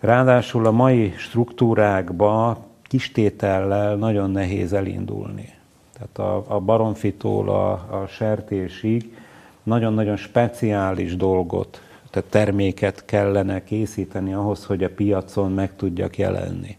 Ráadásul 0.00 0.66
a 0.66 0.70
mai 0.70 1.14
struktúrákba 1.16 2.58
kistétellel 2.82 3.96
nagyon 3.96 4.30
nehéz 4.30 4.72
elindulni. 4.72 5.54
Tehát 5.92 6.18
a, 6.18 6.54
a 6.54 6.60
baromfitól 6.60 7.48
a, 7.48 7.70
a 7.72 8.06
sertésig 8.06 9.16
nagyon-nagyon 9.62 10.16
speciális 10.16 11.16
dolgot, 11.16 11.82
tehát 12.10 12.30
terméket 12.30 13.04
kellene 13.04 13.64
készíteni 13.64 14.32
ahhoz, 14.32 14.64
hogy 14.64 14.84
a 14.84 14.88
piacon 14.88 15.52
meg 15.52 15.76
tudjak 15.76 16.18
jelenni. 16.18 16.76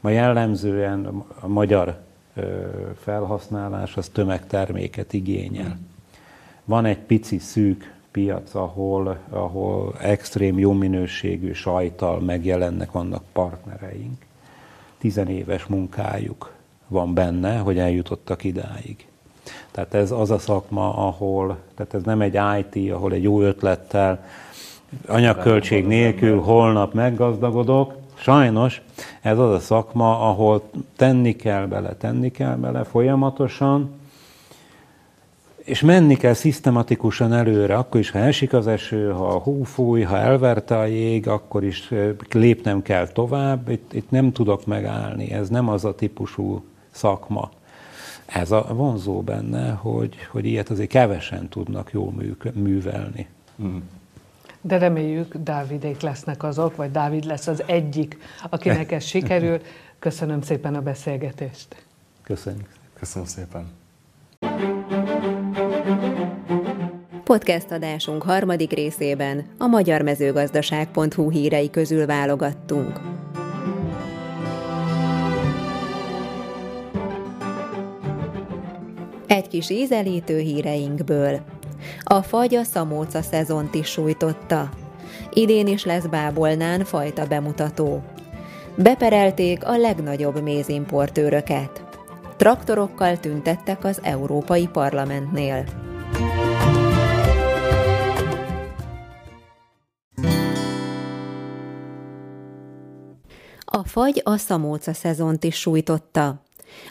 Ma 0.00 0.10
jellemzően 0.10 1.24
a 1.40 1.46
magyar 1.46 1.96
felhasználás 3.00 3.96
az 3.96 4.08
tömegterméket 4.08 5.12
igényel. 5.12 5.78
Van 6.64 6.84
egy 6.84 6.98
pici 6.98 7.38
szűk 7.38 7.96
piac, 8.10 8.54
ahol, 8.54 9.18
ahol 9.28 9.94
extrém 10.00 10.58
jó 10.58 10.72
minőségű 10.72 11.52
sajtal 11.52 12.20
megjelennek, 12.20 12.92
vannak 12.92 13.22
partnereink. 13.32 14.24
Tizenéves 14.98 15.66
munkájuk 15.66 16.52
van 16.88 17.14
benne, 17.14 17.58
hogy 17.58 17.78
eljutottak 17.78 18.44
idáig. 18.44 19.06
Tehát 19.70 19.94
ez 19.94 20.10
az 20.10 20.30
a 20.30 20.38
szakma, 20.38 21.06
ahol, 21.06 21.58
tehát 21.74 21.94
ez 21.94 22.02
nem 22.02 22.20
egy 22.20 22.38
IT, 22.58 22.92
ahol 22.92 23.12
egy 23.12 23.22
jó 23.22 23.40
ötlettel, 23.40 24.24
anyagköltség 25.06 25.86
nélkül 25.86 26.40
holnap 26.40 26.94
meggazdagodok. 26.94 27.94
Sajnos 28.20 28.82
ez 29.20 29.38
az 29.38 29.50
a 29.50 29.58
szakma, 29.58 30.28
ahol 30.30 30.70
tenni 30.96 31.36
kell 31.36 31.66
bele, 31.66 31.94
tenni 31.94 32.30
kell 32.30 32.56
bele 32.56 32.84
folyamatosan, 32.84 33.90
és 35.56 35.80
menni 35.80 36.16
kell 36.16 36.32
szisztematikusan 36.32 37.32
előre, 37.32 37.76
akkor 37.76 38.00
is, 38.00 38.10
ha 38.10 38.18
esik 38.18 38.52
az 38.52 38.66
eső, 38.66 39.10
ha 39.10 39.28
a 39.28 39.38
hó 39.38 39.62
fúj, 39.62 40.02
ha 40.02 40.16
elverte 40.16 40.78
a 40.78 40.84
jég, 40.84 41.28
akkor 41.28 41.64
is 41.64 41.92
lépnem 42.30 42.82
kell 42.82 43.06
tovább, 43.06 43.68
itt, 43.68 43.92
itt 43.92 44.10
nem 44.10 44.32
tudok 44.32 44.66
megállni, 44.66 45.32
ez 45.32 45.48
nem 45.48 45.68
az 45.68 45.84
a 45.84 45.94
típusú 45.94 46.64
szakma. 46.90 47.50
Ez 48.26 48.50
a 48.50 48.66
vonzó 48.72 49.20
benne, 49.20 49.70
hogy, 49.70 50.14
hogy 50.30 50.44
ilyet 50.44 50.68
azért 50.68 50.88
kevesen 50.88 51.48
tudnak 51.48 51.90
jól 51.92 52.12
művelni. 52.54 53.26
Mm. 53.62 53.76
De 54.68 54.78
reméljük, 54.78 55.34
Dávidék 55.36 56.00
lesznek 56.00 56.42
azok, 56.42 56.76
vagy 56.76 56.90
Dávid 56.90 57.24
lesz 57.24 57.46
az 57.46 57.62
egyik, 57.66 58.18
akinek 58.50 58.92
ez 58.92 59.04
sikerül. 59.04 59.60
Köszönöm 59.98 60.42
szépen 60.42 60.74
a 60.74 60.80
beszélgetést. 60.80 61.84
Köszönjük. 62.22 62.68
Köszönöm 62.98 63.28
szépen. 63.28 63.66
Podcast 67.24 67.70
adásunk 67.70 68.22
harmadik 68.22 68.72
részében 68.72 69.46
a 69.58 69.66
magyarmezőgazdaság.hu 69.66 71.30
hírei 71.30 71.70
közül 71.70 72.06
válogattunk. 72.06 73.00
Egy 79.26 79.48
kis 79.48 79.70
ízelítő 79.70 80.38
híreinkből. 80.38 81.40
A 82.02 82.22
fagy 82.22 82.54
a 82.54 82.62
szamóca 82.62 83.22
szezont 83.22 83.74
is 83.74 83.88
sújtotta. 83.88 84.70
Idén 85.32 85.66
is 85.66 85.84
lesz 85.84 86.06
Bábolnán 86.06 86.84
fajta 86.84 87.26
bemutató. 87.26 88.02
Beperelték 88.76 89.64
a 89.66 89.76
legnagyobb 89.76 90.42
mézimportőröket. 90.42 91.82
Traktorokkal 92.36 93.18
tüntettek 93.18 93.84
az 93.84 94.00
Európai 94.02 94.66
Parlamentnél. 94.66 95.64
A 103.64 103.84
fagy 103.84 104.20
a 104.24 104.36
szamóca 104.36 104.92
szezont 104.92 105.44
is 105.44 105.56
sújtotta. 105.56 106.42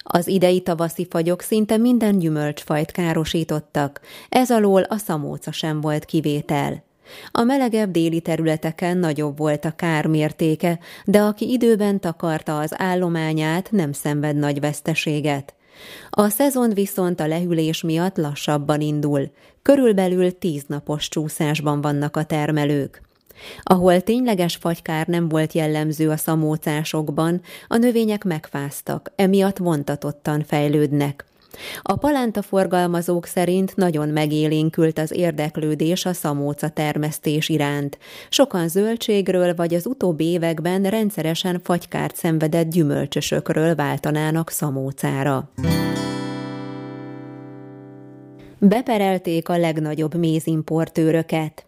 Az 0.03 0.27
idei 0.27 0.61
tavaszi 0.61 1.07
fagyok 1.09 1.41
szinte 1.41 1.77
minden 1.77 2.19
gyümölcsfajt 2.19 2.91
károsítottak, 2.91 4.01
ez 4.29 4.51
alól 4.51 4.81
a 4.81 4.97
szamóca 4.97 5.51
sem 5.51 5.81
volt 5.81 6.05
kivétel. 6.05 6.83
A 7.31 7.43
melegebb 7.43 7.91
déli 7.91 8.21
területeken 8.21 8.97
nagyobb 8.97 9.37
volt 9.37 9.65
a 9.65 9.71
kár 9.71 10.05
mértéke, 10.05 10.79
de 11.05 11.21
aki 11.21 11.51
időben 11.51 11.99
takarta 11.99 12.59
az 12.59 12.73
állományát, 12.75 13.71
nem 13.71 13.91
szenved 13.91 14.35
nagy 14.35 14.59
veszteséget. 14.59 15.55
A 16.09 16.29
szezon 16.29 16.69
viszont 16.69 17.19
a 17.19 17.27
lehűlés 17.27 17.81
miatt 17.81 18.17
lassabban 18.17 18.81
indul, 18.81 19.31
körülbelül 19.61 20.37
tíz 20.37 20.63
napos 20.67 21.09
csúszásban 21.09 21.81
vannak 21.81 22.17
a 22.17 22.23
termelők. 22.23 23.06
Ahol 23.63 24.01
tényleges 24.01 24.55
fagykár 24.55 25.07
nem 25.07 25.29
volt 25.29 25.53
jellemző 25.53 26.09
a 26.09 26.17
szamócásokban, 26.17 27.41
a 27.67 27.77
növények 27.77 28.23
megfáztak, 28.23 29.11
emiatt 29.15 29.57
vontatottan 29.57 30.43
fejlődnek. 30.43 31.25
A 31.81 31.95
palánta 31.95 32.41
forgalmazók 32.41 33.25
szerint 33.25 33.75
nagyon 33.75 34.09
megélénkült 34.09 34.99
az 34.99 35.11
érdeklődés 35.11 36.05
a 36.05 36.13
szamóca 36.13 36.69
termesztés 36.69 37.49
iránt. 37.49 37.97
Sokan 38.29 38.67
zöldségről 38.67 39.55
vagy 39.55 39.73
az 39.73 39.85
utóbbi 39.85 40.25
években 40.25 40.83
rendszeresen 40.83 41.61
fagykárt 41.63 42.15
szenvedett 42.15 42.69
gyümölcsösökről 42.69 43.75
váltanának 43.75 44.49
szamócára. 44.49 45.51
Beperelték 48.59 49.49
a 49.49 49.57
legnagyobb 49.57 50.15
mézimportőröket. 50.15 51.65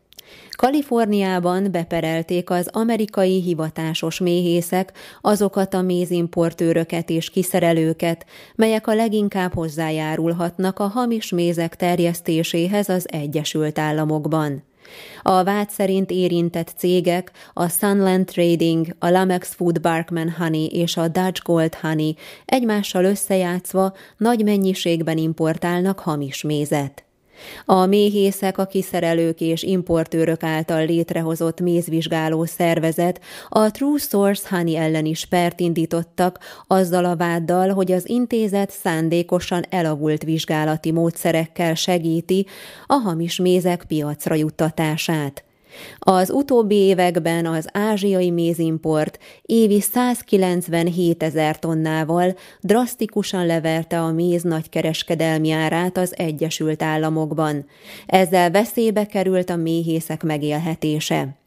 Kaliforniában 0.52 1.72
beperelték 1.72 2.50
az 2.50 2.70
amerikai 2.72 3.42
hivatásos 3.42 4.20
méhészek 4.20 4.94
azokat 5.22 5.74
a 5.74 5.82
mézimportőröket 5.82 7.10
és 7.10 7.30
kiszerelőket, 7.30 8.26
melyek 8.56 8.88
a 8.88 8.94
leginkább 8.94 9.54
hozzájárulhatnak 9.54 10.80
a 10.80 10.88
hamis 10.88 11.32
mézek 11.32 11.76
terjesztéséhez 11.76 12.90
az 12.90 13.08
Egyesült 13.12 13.80
Államokban. 13.80 14.64
A 15.22 15.44
vád 15.44 15.70
szerint 15.70 16.12
érintett 16.12 16.74
cégek 16.78 17.32
a 17.54 17.68
Sunland 17.68 18.26
Trading, 18.26 18.96
a 19.00 19.10
Lamex 19.10 19.54
Food 19.54 19.82
Barkman 19.82 20.30
Honey 20.38 20.68
és 20.68 20.98
a 20.98 21.08
Dutch 21.08 21.44
Gold 21.44 21.76
Honey 21.76 22.16
egymással 22.46 23.04
összejátszva 23.04 23.94
nagy 24.18 24.44
mennyiségben 24.44 25.18
importálnak 25.18 26.00
hamis 26.00 26.42
mézet. 26.42 27.09
A 27.66 27.86
méhészek, 27.86 28.58
a 28.58 28.66
kiszerelők 28.66 29.42
és 29.42 29.64
importőrök 29.64 30.44
által 30.44 30.86
létrehozott 30.86 31.60
mézvizsgáló 31.60 32.46
szervezet 32.46 33.22
a 33.50 33.72
True 33.72 33.98
Source 33.98 34.48
Honey 34.50 34.76
ellen 34.76 35.06
is 35.06 35.26
pert 35.26 35.60
indítottak, 35.60 36.40
azzal 36.68 37.06
a 37.06 37.16
váddal, 37.16 37.70
hogy 37.70 37.92
az 37.92 38.10
intézet 38.10 38.72
szándékosan 38.72 39.64
elavult 39.70 40.24
vizsgálati 40.24 40.92
módszerekkel 40.92 41.76
segíti 41.76 42.46
a 42.86 42.94
hamis 42.94 43.38
mézek 43.38 43.84
piacra 43.88 44.36
juttatását. 44.36 45.44
Az 46.00 46.30
utóbbi 46.30 46.76
években 46.76 47.46
az 47.46 47.68
ázsiai 47.74 48.32
mézimport 48.32 49.20
évi 49.42 49.80
197 49.80 51.24
ezer 51.24 51.60
tonnával 51.60 52.36
drasztikusan 52.62 53.46
leverte 53.46 54.02
a 54.02 54.12
méz 54.12 54.44
nagykereskedelmi 54.44 55.52
árát 55.52 55.98
az 55.98 56.14
Egyesült 56.18 56.84
Államokban. 56.84 57.66
Ezzel 58.06 58.52
veszélybe 58.52 59.06
került 59.06 59.50
a 59.50 59.56
méhészek 59.56 60.24
megélhetése. 60.24 61.38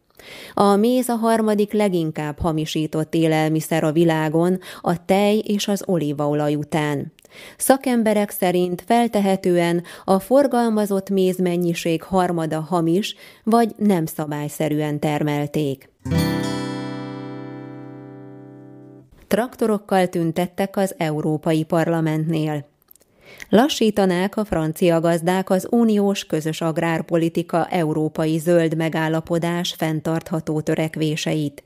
A 0.54 0.76
méz 0.76 1.08
a 1.08 1.14
harmadik 1.14 1.72
leginkább 1.72 2.38
hamisított 2.38 3.14
élelmiszer 3.14 3.84
a 3.84 3.92
világon, 3.92 4.58
a 4.80 5.04
tej 5.04 5.38
és 5.38 5.68
az 5.68 5.82
olívaolaj 5.86 6.54
után. 6.54 7.12
Szakemberek 7.56 8.30
szerint 8.30 8.82
feltehetően 8.86 9.82
a 10.04 10.18
forgalmazott 10.18 11.10
mézmennyiség 11.10 12.02
harmada 12.02 12.60
hamis, 12.60 13.14
vagy 13.44 13.74
nem 13.76 14.06
szabályszerűen 14.06 14.98
termelték. 15.00 15.90
Traktorokkal 19.28 20.06
tüntettek 20.06 20.76
az 20.76 20.94
Európai 20.98 21.64
Parlamentnél. 21.64 22.70
Lassítanák 23.48 24.36
a 24.36 24.44
francia 24.44 25.00
gazdák 25.00 25.50
az 25.50 25.66
uniós 25.70 26.24
közös 26.24 26.60
agrárpolitika 26.60 27.66
európai 27.66 28.38
zöld 28.38 28.76
megállapodás 28.76 29.74
fenntartható 29.78 30.60
törekvéseit. 30.60 31.62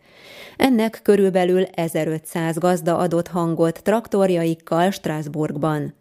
Ennek 0.57 1.01
körülbelül 1.03 1.63
1500 1.63 2.59
gazda 2.59 2.97
adott 2.97 3.29
hangot 3.29 3.83
traktorjaikkal 3.83 4.91
Strasbourgban. 4.91 5.95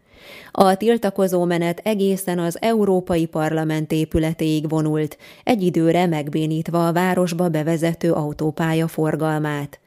A 0.51 0.75
tiltakozó 0.75 1.43
menet 1.43 1.81
egészen 1.83 2.39
az 2.39 2.57
Európai 2.61 3.25
Parlament 3.25 3.91
épületéig 3.91 4.69
vonult, 4.69 5.17
egy 5.43 5.63
időre 5.63 6.05
megbénítva 6.05 6.87
a 6.87 6.93
városba 6.93 7.49
bevezető 7.49 8.11
autópálya 8.11 8.87
forgalmát. 8.87 9.79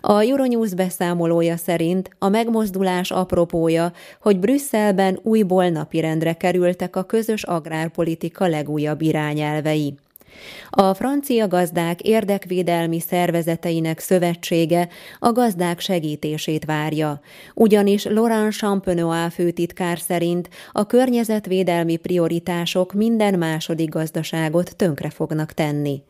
A 0.00 0.20
Euronews 0.20 0.74
beszámolója 0.74 1.56
szerint 1.56 2.10
a 2.18 2.28
megmozdulás 2.28 3.10
apropója, 3.10 3.92
hogy 4.20 4.38
Brüsszelben 4.38 5.18
újból 5.22 5.68
napirendre 5.68 6.32
kerültek 6.32 6.96
a 6.96 7.02
közös 7.02 7.42
agrárpolitika 7.42 8.46
legújabb 8.46 9.00
irányelvei. 9.00 9.94
A 10.70 10.94
francia 10.94 11.48
gazdák 11.48 12.00
érdekvédelmi 12.00 13.00
szervezeteinek 13.00 13.98
szövetsége 13.98 14.88
a 15.18 15.32
gazdák 15.32 15.80
segítését 15.80 16.64
várja, 16.64 17.20
ugyanis 17.54 18.04
Laurent 18.04 18.52
Champenois 18.52 19.34
főtitkár 19.34 19.98
szerint 19.98 20.48
a 20.72 20.86
környezetvédelmi 20.86 21.96
prioritások 21.96 22.92
minden 22.92 23.38
második 23.38 23.88
gazdaságot 23.88 24.76
tönkre 24.76 25.10
fognak 25.10 25.52
tenni. 25.52 26.02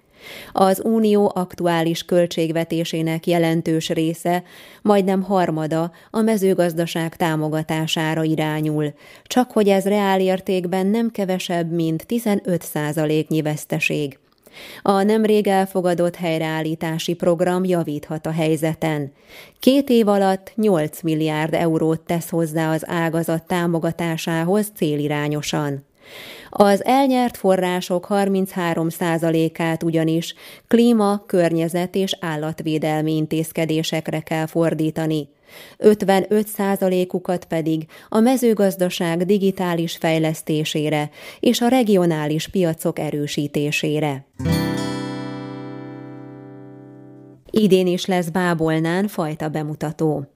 Az 0.52 0.80
unió 0.84 1.32
aktuális 1.34 2.04
költségvetésének 2.04 3.26
jelentős 3.26 3.88
része, 3.88 4.42
majdnem 4.82 5.22
harmada 5.22 5.92
a 6.10 6.20
mezőgazdaság 6.20 7.16
támogatására 7.16 8.22
irányul, 8.22 8.92
csak 9.24 9.50
hogy 9.50 9.68
ez 9.68 9.84
reálértékben 9.84 10.86
nem 10.86 11.10
kevesebb, 11.10 11.72
mint 11.72 12.06
15 12.06 12.62
százaléknyi 12.62 13.42
veszteség. 13.42 14.18
A 14.82 15.02
nemrég 15.02 15.46
elfogadott 15.46 16.16
helyreállítási 16.16 17.14
program 17.14 17.64
javíthat 17.64 18.26
a 18.26 18.30
helyzeten. 18.30 19.12
Két 19.58 19.88
év 19.88 20.08
alatt 20.08 20.52
8 20.54 21.02
milliárd 21.02 21.54
eurót 21.54 22.00
tesz 22.00 22.28
hozzá 22.28 22.72
az 22.72 22.82
ágazat 22.88 23.46
támogatásához 23.46 24.70
célirányosan. 24.76 25.84
Az 26.58 26.84
elnyert 26.84 27.36
források 27.36 28.06
33%-át 28.10 29.82
ugyanis 29.82 30.34
klíma, 30.68 31.22
környezet 31.26 31.94
és 31.94 32.16
állatvédelmi 32.20 33.16
intézkedésekre 33.16 34.20
kell 34.20 34.46
fordítani. 34.46 35.28
55%-ukat 35.78 37.44
pedig 37.44 37.86
a 38.08 38.20
mezőgazdaság 38.20 39.24
digitális 39.24 39.96
fejlesztésére 39.96 41.10
és 41.40 41.60
a 41.60 41.68
regionális 41.68 42.48
piacok 42.48 42.98
erősítésére. 42.98 44.26
Idén 47.50 47.86
is 47.86 48.06
lesz 48.06 48.28
Bábolnán 48.28 49.08
fajta 49.08 49.48
bemutató. 49.48 50.35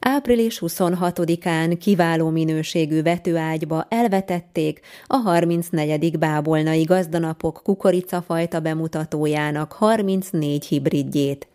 Április 0.00 0.58
26-án 0.66 1.76
kiváló 1.80 2.28
minőségű 2.28 3.02
vetőágyba 3.02 3.86
elvetették 3.88 4.80
a 5.06 5.16
34. 5.16 6.18
Bábolnai 6.18 6.82
gazdanapok 6.82 7.60
kukoricafajta 7.62 8.60
bemutatójának 8.60 9.72
34 9.72 10.66
hibridjét. 10.66 11.46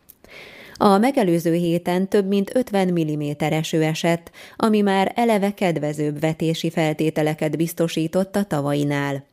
A 0.75 0.97
megelőző 0.97 1.53
héten 1.53 2.07
több 2.07 2.27
mint 2.27 2.55
50 2.55 2.87
mm 2.87 3.21
eső 3.37 3.83
esett, 3.83 4.31
ami 4.55 4.81
már 4.81 5.11
eleve 5.15 5.53
kedvezőbb 5.53 6.19
vetési 6.19 6.69
feltételeket 6.69 7.57
biztosított 7.57 8.35
a 8.35 8.43
tavainál. 8.43 9.23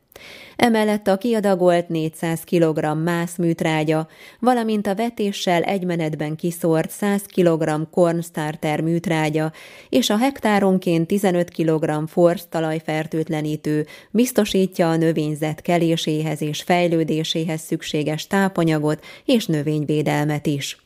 Emellett 0.55 1.07
a 1.07 1.17
kiadagolt 1.17 1.89
400 1.89 2.43
kg 2.43 3.03
mász 3.03 3.37
műtrágya, 3.37 4.07
valamint 4.39 4.87
a 4.87 4.95
vetéssel 4.95 5.61
egymenetben 5.61 6.35
kiszórt 6.35 6.89
100 6.89 7.21
kg 7.35 7.89
cornstarter 7.91 8.81
műtrágya 8.81 9.51
és 9.89 10.09
a 10.09 10.17
hektáronként 10.17 11.07
15 11.07 11.49
kg 11.49 12.07
forsz 12.07 12.45
talajfertőtlenítő 12.49 13.87
biztosítja 14.11 14.89
a 14.89 14.95
növényzet 14.95 15.61
keléséhez 15.61 16.41
és 16.41 16.61
fejlődéséhez 16.61 17.61
szükséges 17.61 18.27
tápanyagot 18.27 19.03
és 19.25 19.45
növényvédelmet 19.45 20.47
is. 20.47 20.80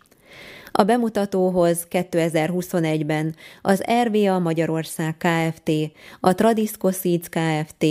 A 0.78 0.84
bemutatóhoz 0.84 1.88
2021-ben 1.92 3.36
az 3.62 3.84
RVA 4.04 4.40
Magyarország 4.40 5.18
Kft., 5.18 5.72
a 6.20 6.36
Tradisco 6.36 6.92
Seeds 6.92 7.30
Kft., 7.30 7.86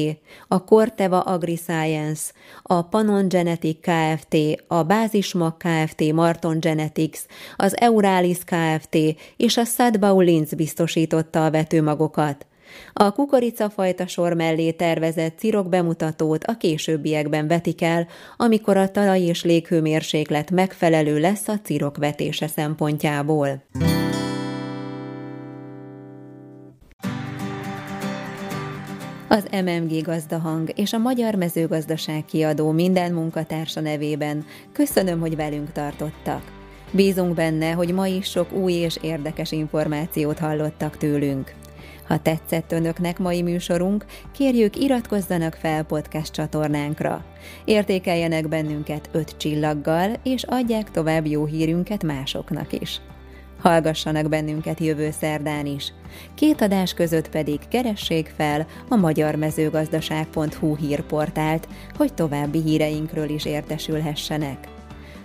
a 0.49 0.65
Corteva 0.65 1.21
AgriScience, 1.21 2.33
a 2.63 2.83
Panon 2.83 3.29
Genetic 3.29 3.79
Kft., 3.81 4.37
a 4.67 4.83
Bázismag 4.83 5.57
Kft., 5.57 6.13
Marton 6.13 6.61
Genetics, 6.61 7.21
az 7.57 7.81
Euralis 7.81 8.39
Kft. 8.45 8.97
és 9.37 9.57
a 9.57 9.65
Sadbau 9.65 10.21
Linz 10.21 10.55
biztosította 10.55 11.45
a 11.45 11.51
vetőmagokat. 11.51 12.47
A 12.93 13.13
kukoricafajta 13.13 14.07
sor 14.07 14.33
mellé 14.33 14.71
tervezett 14.71 15.39
cirok 15.39 15.69
bemutatót 15.69 16.45
a 16.45 16.57
későbbiekben 16.57 17.49
vetik 17.49 17.83
el, 17.83 18.07
amikor 18.37 18.77
a 18.77 18.91
talaj 18.91 19.21
és 19.21 19.45
léghőmérséklet 19.45 20.51
megfelelő 20.51 21.19
lesz 21.19 21.49
a 21.49 21.59
cirok 21.63 21.97
vetése 21.97 22.47
szempontjából. 22.47 23.63
Az 29.29 29.47
MMG 29.65 30.03
Gazdahang 30.03 30.73
és 30.75 30.93
a 30.93 30.99
Magyar 30.99 31.35
Mezőgazdaság 31.35 32.25
kiadó 32.25 32.71
minden 32.71 33.13
munkatársa 33.13 33.81
nevében 33.81 34.45
köszönöm, 34.73 35.21
hogy 35.21 35.37
velünk 35.37 35.73
tartottak. 35.73 36.43
Bízunk 36.91 37.35
benne, 37.35 37.73
hogy 37.73 37.93
ma 37.93 38.07
is 38.07 38.31
sok 38.31 38.53
új 38.53 38.73
és 38.73 38.99
érdekes 39.03 39.53
információt 39.53 40.39
hallottak 40.39 40.97
tőlünk. 40.97 41.55
Ha 42.07 42.19
tetszett 42.19 42.73
önöknek 42.73 43.19
mai 43.19 43.43
műsorunk, 43.43 44.05
kérjük 44.33 44.77
iratkozzanak 44.77 45.55
fel 45.55 45.83
podcast 45.83 46.33
csatornánkra. 46.33 47.25
Értékeljenek 47.65 48.49
bennünket 48.49 49.09
öt 49.13 49.37
csillaggal, 49.37 50.13
és 50.23 50.43
adják 50.43 50.91
tovább 50.91 51.27
jó 51.27 51.45
hírünket 51.45 52.03
másoknak 52.03 52.81
is. 52.81 53.01
Hallgassanak 53.61 54.29
bennünket 54.29 54.81
jövő 54.81 55.11
szerdán 55.11 55.67
is. 55.67 55.93
Két 56.35 56.61
adás 56.61 56.95
között 56.95 57.29
pedig 57.29 57.59
keressék 57.69 58.33
fel 58.37 58.67
a 58.89 58.97
magyarmezőgazdaság.hu 58.97 60.77
hírportált, 60.77 61.69
hogy 61.97 62.15
további 62.15 62.63
híreinkről 62.63 63.29
is 63.29 63.45
értesülhessenek. 63.45 64.74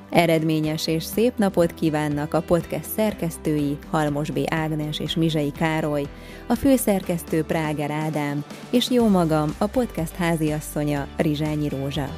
Eredményes 0.10 0.88
és 0.88 1.03
szép 1.03 1.34
napot 1.38 1.74
kívánnak 1.74 2.34
a 2.34 2.41
podcast 2.41 2.89
szerkesztői 2.95 3.78
Halmos 3.89 4.32
B. 4.32 4.39
Ágnes 4.45 4.99
és 4.99 5.16
Mizsei 5.16 5.51
Károly, 5.51 6.07
a 6.47 6.55
főszerkesztő 6.55 7.43
Práger 7.43 7.91
Ádám, 7.91 8.43
és 8.70 8.89
jó 8.89 9.07
magam, 9.07 9.55
a 9.57 9.66
podcast 9.66 10.16
háziasszonya 10.16 11.07
Rizsányi 11.18 11.70
Rózsa. 11.70 12.10